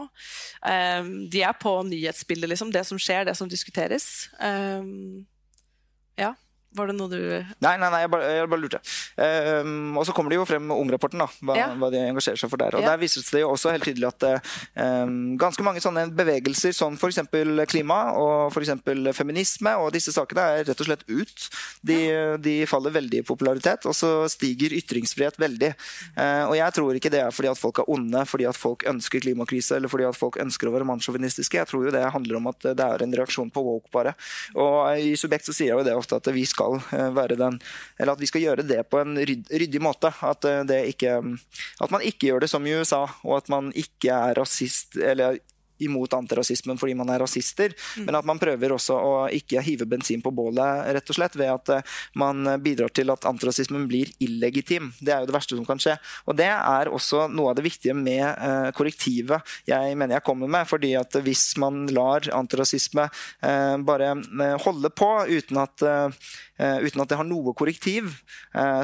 Um, 0.62 1.12
de 1.32 1.44
er 1.48 1.58
på 1.60 1.74
nyhetsbildet, 1.88 2.52
liksom. 2.52 2.74
Det 2.76 2.84
som 2.88 3.00
skjer, 3.02 3.26
det 3.30 3.38
som 3.40 3.50
diskuteres. 3.52 4.30
Ja. 6.20 6.34
Var 6.72 6.88
det 6.88 6.96
noe 6.96 7.12
du 7.12 7.20
Nei, 7.20 7.74
nei, 7.76 7.88
nei 7.92 8.00
jeg, 8.06 8.10
bare, 8.14 8.28
jeg 8.32 8.48
bare 8.52 8.62
lurte. 8.62 8.80
Um, 9.20 9.98
og 10.00 10.06
så 10.08 10.14
kommer 10.16 10.32
det 10.32 10.38
jo 10.40 10.46
frem 10.48 10.70
Ung-rapporten, 10.72 11.20
da, 11.20 11.28
hva, 11.44 11.56
ja. 11.58 11.68
hva, 11.76 11.90
de 11.92 12.00
engasjerer 12.00 12.40
seg 12.40 12.52
for 12.52 12.62
der. 12.62 12.78
Og 12.78 12.86
ja. 12.86 12.94
Der 12.94 13.02
vises 13.02 13.28
det 13.34 13.42
jo 13.44 13.50
også 13.52 13.74
helt 13.74 13.84
tydelig 13.88 14.08
at 14.08 14.26
um, 14.80 15.36
ganske 15.42 15.66
mange 15.68 15.84
sånne 15.84 16.06
bevegelser, 16.16 16.72
som 16.76 16.96
f.eks. 16.96 17.20
klima 17.72 18.00
og 18.16 18.56
f.eks. 18.56 18.72
feminisme 19.18 19.74
og 19.84 19.92
disse 19.96 20.14
sakene, 20.16 20.46
er 20.62 20.70
rett 20.70 20.84
og 20.84 20.88
slett 20.88 21.04
ut. 21.12 21.48
De, 21.84 22.00
de, 22.40 22.56
faller 22.72 22.96
veldig 22.96 23.20
i 23.20 23.28
popularitet, 23.28 23.90
og 23.90 23.98
så 23.98 24.14
stiger 24.32 24.78
ytringsfrihet 24.80 25.42
veldig. 25.42 25.74
Uh, 26.16 26.46
og 26.48 26.56
jeg 26.56 26.78
tror 26.78 27.02
ikke 27.02 27.12
det 27.12 27.24
er 27.26 27.36
fordi 27.36 27.52
at 27.52 27.60
folk 27.60 27.84
er 27.84 27.92
onde, 27.92 28.24
fordi 28.32 28.48
at 28.48 28.60
folk 28.60 28.88
ønsker 28.88 29.26
klimakrise 29.28 29.76
eller 29.76 29.92
fordi 29.92 30.08
at 30.08 30.18
folk 30.18 30.40
ønsker 30.40 30.72
å 30.72 30.76
være 30.78 30.88
mannssjåvinistiske. 30.88 31.60
Jeg 31.60 31.68
tror 31.68 31.90
jo 31.90 31.96
det 31.96 32.08
handler 32.16 32.40
om 32.40 32.50
at 32.54 32.72
det 32.72 32.88
er 32.88 33.04
en 33.04 33.20
reaksjon 33.20 33.52
på 33.52 33.66
woke, 33.68 33.92
bare. 33.92 34.16
Og 34.56 35.04
i 35.04 35.18
Subjekt 35.20 35.50
så 35.50 35.56
sier 35.56 35.74
jeg 35.74 35.82
jo 35.82 35.86
det 35.86 35.98
ofte 35.98 36.16
at 36.16 36.32
vi 36.32 36.48
skal 36.48 36.61
skal 36.62 37.00
eh, 37.00 37.12
være 37.16 37.38
den 37.40 37.60
Eller 38.00 38.14
at 38.14 38.22
vi 38.22 38.30
skal 38.30 38.46
gjøre 38.46 38.68
det 38.68 38.84
på 38.90 39.02
en 39.02 39.18
ryddig 39.18 39.82
måte. 39.82 40.12
At, 40.22 40.46
eh, 40.46 40.90
ikke, 40.92 41.18
at 41.82 41.92
man 41.94 42.06
ikke 42.06 42.30
gjør 42.30 42.46
det 42.46 42.52
som 42.52 42.66
i 42.66 42.76
USA, 42.76 43.06
og 43.24 43.38
at 43.38 43.50
man 43.50 43.72
ikke 43.76 44.14
er 44.14 44.38
rasist 44.38 44.98
eller 44.98 45.40
imot 45.86 46.14
antirasismen 46.18 46.80
fordi 46.82 46.96
man 46.98 47.10
er 47.14 47.22
rasister, 47.24 47.74
mm. 47.98 48.06
men 48.08 48.18
at 48.20 48.28
man 48.28 48.40
prøver 48.42 48.76
også 48.76 48.98
å 48.98 49.14
ikke 49.36 49.64
hive 49.66 49.88
bensin 49.90 50.22
på 50.24 50.34
bålet, 50.36 50.88
rett 50.96 51.12
og 51.12 51.18
slett, 51.18 51.38
ved 51.40 51.52
at 51.54 51.74
eh, 51.76 52.00
man 52.20 52.48
bidrar 52.64 52.92
til 52.94 53.12
at 53.14 53.26
antirasismen 53.30 53.88
blir 53.90 54.12
illegitim. 54.24 54.92
Det 55.00 55.14
er 55.14 55.24
jo 55.24 55.32
det 55.32 55.36
verste 55.36 55.58
som 55.58 55.68
kan 55.68 55.82
skje. 55.82 55.98
Og 56.28 56.38
det 56.40 56.50
er 56.52 56.92
også 56.92 57.28
noe 57.32 57.52
av 57.52 57.60
det 57.60 57.66
viktige 57.68 57.96
med 57.98 58.24
eh, 58.26 58.70
korrektivet 58.78 59.48
jeg 59.68 59.96
mener 59.98 60.18
jeg 60.18 60.28
kommer 60.28 60.50
med. 60.52 60.68
fordi 60.68 60.94
at 61.00 61.16
hvis 61.24 61.46
man 61.62 61.86
lar 61.92 62.28
antirasisme 62.36 63.08
eh, 63.08 63.76
bare 63.86 64.14
holde 64.66 64.92
på 64.94 65.12
uten 65.30 65.62
at 65.62 65.84
uten 66.62 67.02
at 67.02 67.10
det 67.10 67.18
har 67.18 67.26
noe 67.26 67.56
korrektiv, 67.58 68.12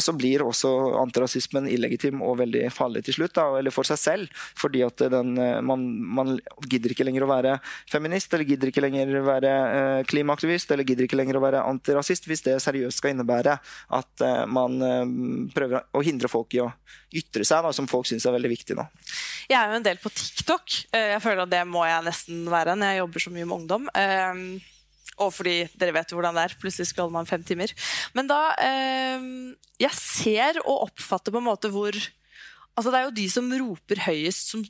så 0.02 0.14
blir 0.18 0.42
også 0.42 0.70
antirasismen 0.98 1.68
illegitim 1.70 2.24
og 2.26 2.40
veldig 2.40 2.64
farlig 2.74 3.04
til 3.06 3.20
slutt. 3.20 3.36
Da, 3.38 3.46
eller 3.60 3.74
for 3.74 3.86
seg 3.86 4.00
selv. 4.02 4.40
Fordi 4.58 4.82
at 4.88 5.04
den, 5.14 5.36
man, 5.68 5.84
man 6.18 6.40
gidder 6.66 6.87
gidder 6.88 6.96
ikke 6.96 7.08
lenger 7.08 7.26
å 7.26 7.30
være 7.30 7.54
feminist, 7.90 8.34
eller 8.34 8.48
gidder 8.48 8.72
ikke 8.72 8.84
lenger 8.84 9.12
å 9.20 9.26
være 9.28 9.52
uh, 9.52 10.04
klimaaktivist, 10.08 10.72
eller 10.72 10.88
gidder 10.88 11.08
ikke 11.08 11.20
lenger 11.20 11.40
å 11.40 11.44
være 11.44 11.64
antirasist, 11.68 12.28
hvis 12.30 12.46
det 12.46 12.58
seriøst 12.64 13.02
skal 13.02 13.14
innebære 13.14 13.58
at 13.98 14.24
uh, 14.24 14.46
man 14.50 14.80
uh, 14.82 15.04
prøver 15.56 15.88
å 15.92 16.04
hindre 16.06 16.32
folk 16.32 16.56
i 16.56 16.64
å 16.64 16.70
ytre 17.12 17.46
seg, 17.48 17.66
da, 17.66 17.74
som 17.76 17.90
folk 17.90 18.08
syns 18.08 18.28
er 18.28 18.36
veldig 18.36 18.54
viktig 18.54 18.78
nå. 18.78 18.88
Jeg 19.48 19.60
er 19.60 19.72
jo 19.72 19.80
en 19.80 19.86
del 19.86 20.00
på 20.02 20.12
TikTok. 20.12 20.80
Jeg 20.92 21.22
føler 21.24 21.46
at 21.46 21.54
det 21.54 21.62
må 21.70 21.86
jeg 21.88 22.04
nesten 22.04 22.42
være 22.52 22.76
når 22.76 22.92
jeg 22.92 23.00
jobber 23.00 23.24
så 23.24 23.32
mye 23.32 23.46
med 23.48 23.56
ungdom. 23.56 23.86
Og 25.24 25.32
fordi 25.32 25.54
dere 25.80 25.94
vet 25.96 26.12
hvordan 26.12 26.36
det 26.36 26.44
er. 26.44 26.56
Plutselig 26.60 26.90
scroller 26.90 27.16
man 27.16 27.30
fem 27.30 27.46
timer. 27.48 27.72
Men 28.12 28.28
da 28.28 28.42
Jeg 29.80 29.96
ser 29.96 30.60
og 30.66 30.90
oppfatter 30.90 31.32
på 31.32 31.40
en 31.40 31.48
måte 31.48 31.72
hvor 31.72 31.96
Altså, 32.78 32.92
det 32.94 33.00
er 33.00 33.08
jo 33.08 33.16
de 33.18 33.24
som 33.34 33.48
roper 33.58 34.04
høyest, 34.06 34.52
som 34.52 34.62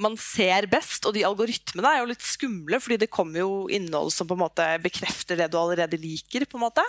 man 0.00 0.16
ser 0.20 0.66
best. 0.70 1.04
Og 1.06 1.14
de 1.16 1.24
algoritmene 1.26 1.90
er 1.90 2.02
jo 2.02 2.10
litt 2.10 2.24
skumle, 2.24 2.80
fordi 2.82 2.98
det 3.04 3.10
kommer 3.12 3.42
jo 3.44 3.64
innhold 3.72 4.12
som 4.14 4.28
på 4.28 4.36
en 4.36 4.44
måte 4.44 4.66
bekrefter 4.84 5.38
det 5.38 5.50
du 5.52 5.58
allerede 5.60 6.00
liker. 6.00 6.46
på 6.46 6.58
en 6.58 6.66
måte. 6.66 6.84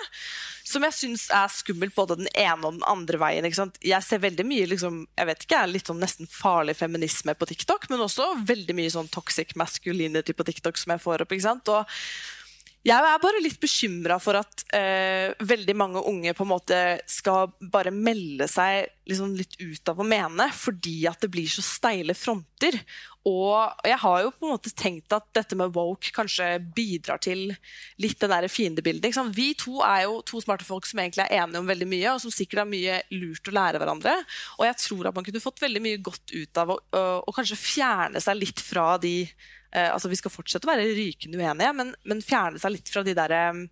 Som 0.66 0.84
jeg 0.88 0.98
syns 0.98 1.28
er 1.30 1.52
skummelt 1.54 1.96
både 1.96 2.18
den 2.22 2.32
ene 2.34 2.66
og 2.66 2.80
den 2.80 2.88
andre 2.90 3.20
veien. 3.22 3.46
ikke 3.46 3.62
sant? 3.62 3.78
Jeg 3.82 4.02
ser 4.04 4.24
veldig 4.24 4.46
mye 4.48 4.70
liksom, 4.72 5.04
jeg 5.18 5.32
vet 5.32 5.46
ikke, 5.46 5.66
litt 5.70 5.92
sånn 5.92 6.02
nesten 6.02 6.30
farlig 6.30 6.78
feminisme 6.78 7.36
på 7.36 7.50
TikTok, 7.52 7.90
men 7.90 8.06
også 8.06 8.34
veldig 8.46 8.76
mye 8.78 8.94
sånn 8.94 9.12
toxic 9.14 9.56
masculinity 9.56 10.34
på 10.34 10.48
TikTok 10.48 10.78
som 10.78 10.96
jeg 10.96 11.06
får 11.06 11.26
opp. 11.26 11.36
ikke 11.36 11.50
sant? 11.50 11.70
Og 11.70 11.86
jeg 12.86 13.02
er 13.02 13.22
bare 13.22 13.42
litt 13.42 13.58
bekymra 13.58 14.20
for 14.22 14.38
at 14.38 14.62
eh, 14.78 15.32
veldig 15.42 15.74
mange 15.78 16.04
unge 16.06 16.36
på 16.38 16.46
en 16.46 16.52
måte 16.52 16.82
skal 17.10 17.50
bare 17.74 17.90
melde 17.90 18.46
seg 18.50 18.92
liksom 19.10 19.34
litt 19.38 19.58
ut 19.58 19.90
av 19.90 20.02
å 20.02 20.06
mene 20.06 20.46
fordi 20.54 21.00
at 21.10 21.18
det 21.24 21.32
blir 21.34 21.50
så 21.50 21.64
steile 21.66 22.14
fronter. 22.18 22.78
Og 23.26 23.88
jeg 23.90 23.98
har 24.04 24.20
jo 24.22 24.30
på 24.36 24.46
en 24.46 24.54
måte 24.54 24.74
tenkt 24.78 25.16
at 25.18 25.26
dette 25.34 25.58
med 25.58 25.74
woke 25.74 26.14
kanskje 26.14 26.52
bidrar 26.78 27.18
til 27.26 27.56
litt 28.02 28.22
det 28.22 28.30
der 28.30 28.46
fiendebildet. 28.54 29.18
Vi 29.34 29.48
to 29.58 29.82
er 29.82 30.04
jo 30.06 30.22
to 30.30 30.44
smarte 30.46 30.68
folk 30.68 30.86
som 30.86 31.02
egentlig 31.02 31.26
er 31.26 31.42
enige 31.42 31.64
om 31.64 31.74
veldig 31.74 31.90
mye, 31.90 32.14
og 32.14 32.22
som 32.22 32.34
sikkert 32.34 32.68
har 32.68 32.70
mye 32.70 33.02
lurt 33.18 33.50
å 33.50 33.56
lære 33.58 33.82
hverandre. 33.82 34.14
Og 34.60 34.70
jeg 34.70 34.82
tror 34.86 35.10
at 35.10 35.18
man 35.18 35.26
kunne 35.26 35.42
fått 35.42 35.66
veldig 35.66 35.82
mye 35.88 36.06
godt 36.06 36.38
ut 36.38 36.62
av 36.62 36.76
å, 36.76 36.78
å, 36.78 37.06
å 37.26 37.34
kanskje 37.34 37.58
fjerne 37.58 38.22
seg 38.22 38.38
litt 38.44 38.62
fra 38.62 38.92
de 39.02 39.18
eh, 39.76 39.92
altså 39.92 40.12
Vi 40.12 40.20
skal 40.20 40.34
fortsette 40.34 40.68
å 40.68 40.72
være 40.72 40.88
rykende 40.96 41.40
uenige, 41.42 41.76
men, 41.78 41.94
men 42.08 42.24
fjerne 42.26 42.62
seg 42.62 42.78
litt 42.78 42.92
fra 42.92 43.04
de 43.06 43.16
der 43.18 43.36
eh, 43.36 43.64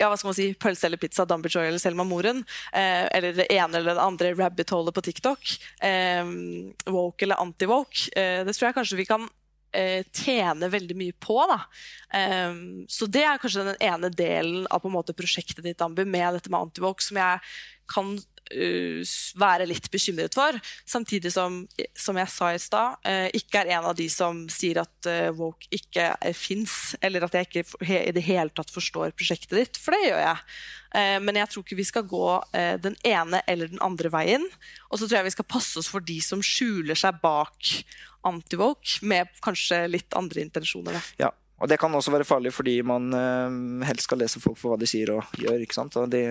ja, 0.00 0.08
hva 0.10 0.16
skal 0.18 0.32
man 0.32 0.36
si, 0.36 0.48
pølse 0.58 0.88
eller 0.88 0.98
pizza, 0.98 1.26
Dumber 1.28 1.52
Joy 1.52 1.68
eller 1.68 1.82
Selma 1.82 2.06
Moren. 2.06 2.42
Eh, 2.74 3.04
eller 3.14 3.36
det 3.36 3.46
ene 3.54 3.78
eller 3.78 3.94
det 3.94 4.02
andre 4.02 4.32
rabbit-holet 4.34 4.96
på 4.96 5.04
TikTok. 5.06 5.54
Eh, 5.86 6.34
woke 6.90 7.26
eller 7.26 7.42
anti-woke. 7.42 8.08
Eh, 8.18 8.42
det 8.46 8.56
tror 8.56 8.70
jeg 8.70 8.78
kanskje 8.80 8.98
vi 8.98 9.06
kan 9.06 9.28
eh, 9.74 10.02
tjene 10.10 10.70
veldig 10.72 10.96
mye 10.98 11.14
på. 11.22 11.38
Da. 11.50 11.60
Um, 12.14 12.58
så 12.90 13.06
det 13.10 13.24
er 13.26 13.40
kanskje 13.42 13.68
den 13.70 13.80
ene 13.82 14.10
delen 14.10 14.68
av 14.70 14.82
på 14.82 14.90
en 14.90 14.96
måte 14.96 15.16
prosjektet 15.16 15.64
ditt, 15.66 15.82
Ambu, 15.84 16.04
med 16.06 16.40
dette 16.40 16.50
med 16.52 16.66
anti-woke, 16.66 17.04
som 17.04 17.20
jeg 17.20 17.54
kan 17.90 18.14
uh, 18.52 19.14
være 19.40 19.68
litt 19.68 19.88
bekymret 19.92 20.36
for. 20.36 20.56
Samtidig 20.88 21.32
som, 21.34 21.62
som 21.96 22.18
jeg 22.20 22.32
sa 22.32 22.52
i 22.52 22.60
stad, 22.62 23.00
uh, 23.06 23.28
ikke 23.36 23.62
er 23.62 23.74
en 23.76 23.90
av 23.90 23.96
de 23.98 24.08
som 24.12 24.44
sier 24.52 24.82
at 24.82 25.10
uh, 25.10 25.30
woke 25.36 25.68
ikke 25.74 26.10
fins, 26.36 26.94
eller 27.04 27.26
at 27.26 27.36
jeg 27.38 27.48
ikke 27.48 27.84
he, 27.86 28.00
i 28.08 28.14
det 28.16 28.24
hele 28.26 28.52
tatt 28.54 28.72
forstår 28.74 29.14
prosjektet 29.16 29.58
ditt, 29.58 29.80
for 29.80 29.96
det 29.96 30.08
gjør 30.08 30.24
jeg. 30.24 30.48
men 31.26 31.38
jeg 31.40 31.50
tror 31.50 31.64
ikke 31.64 31.76
vi 31.76 31.86
skal 31.88 32.04
gå 32.06 32.26
den 32.84 32.94
ene 33.02 33.40
eller 33.50 33.70
den 33.72 33.80
andre 33.82 34.10
veien. 34.14 34.44
Og 34.90 35.00
så 35.00 35.08
tror 35.08 35.18
jeg 35.18 35.26
vi 35.26 35.32
skal 35.34 35.48
passe 35.50 35.80
oss 35.80 35.88
for 35.90 36.04
de 36.04 36.20
som 36.22 36.42
skjuler 36.44 36.94
seg 36.98 37.18
bak 37.22 37.72
anti-woke, 38.24 39.00
med 39.02 39.32
kanskje 39.44 39.84
litt 39.90 40.14
andre 40.16 40.44
intensjoner. 40.46 41.00
Ja, 41.20 41.32
og 41.62 41.68
Det 41.70 41.78
kan 41.78 41.94
også 41.94 42.10
være 42.10 42.26
farlig 42.26 42.50
fordi 42.52 42.74
man 42.82 43.14
uh, 43.14 43.86
helst 43.86 44.08
skal 44.08 44.18
lese 44.20 44.40
folk 44.42 44.58
for 44.58 44.74
hva 44.74 44.78
de 44.80 44.88
sier 44.90 45.12
og 45.14 45.36
gjør. 45.38 45.62
ikke 45.62 45.76
sant? 45.76 45.94
Og 46.00 46.10
det, 46.10 46.24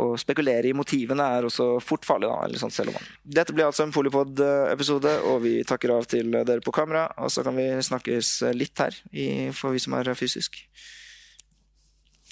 Å 0.00 0.06
spekulere 0.20 0.70
i 0.70 0.76
motivene 0.76 1.26
er 1.36 1.46
også 1.46 1.76
fort 1.84 2.06
farlig. 2.08 2.30
da, 2.32 2.40
eller 2.46 2.62
sånt, 2.62 2.74
selv 2.74 2.90
om 2.90 2.98
man. 2.98 3.10
Dette 3.22 3.52
blir 3.52 3.68
altså 3.68 3.84
en 3.84 3.92
Polipod-episode, 3.94 5.12
og 5.28 5.42
vi 5.44 5.58
takker 5.68 5.92
av 5.98 6.08
til 6.08 6.32
dere 6.32 6.64
på 6.64 6.72
kamera. 6.74 7.06
Og 7.20 7.30
så 7.30 7.44
kan 7.44 7.56
vi 7.58 7.68
snakkes 7.84 8.34
litt 8.56 8.80
her 8.80 8.96
i, 9.12 9.28
for 9.52 9.76
vi 9.76 9.84
som 9.84 9.96
er 10.00 10.14
fysisk. 10.16 10.62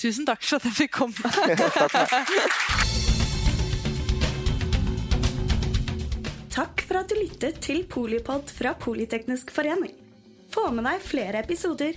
Tusen 0.00 0.26
takk 0.26 0.42
for 0.42 0.58
at 0.58 0.66
jeg 0.66 0.78
fikk 0.80 0.96
komme. 0.96 1.14
takk 1.78 1.98
for. 2.00 3.12
Takk 6.52 6.82
for 6.84 6.98
at 7.00 7.12
du 7.12 7.16
lyttet 7.16 7.60
til 7.64 7.84
Polipod 7.88 8.50
fra 8.52 8.74
Politeknisk 8.76 9.52
forening. 9.54 9.94
Få 10.52 10.66
med 10.74 10.84
deg 10.84 11.04
flere 11.04 11.40
episoder 11.40 11.96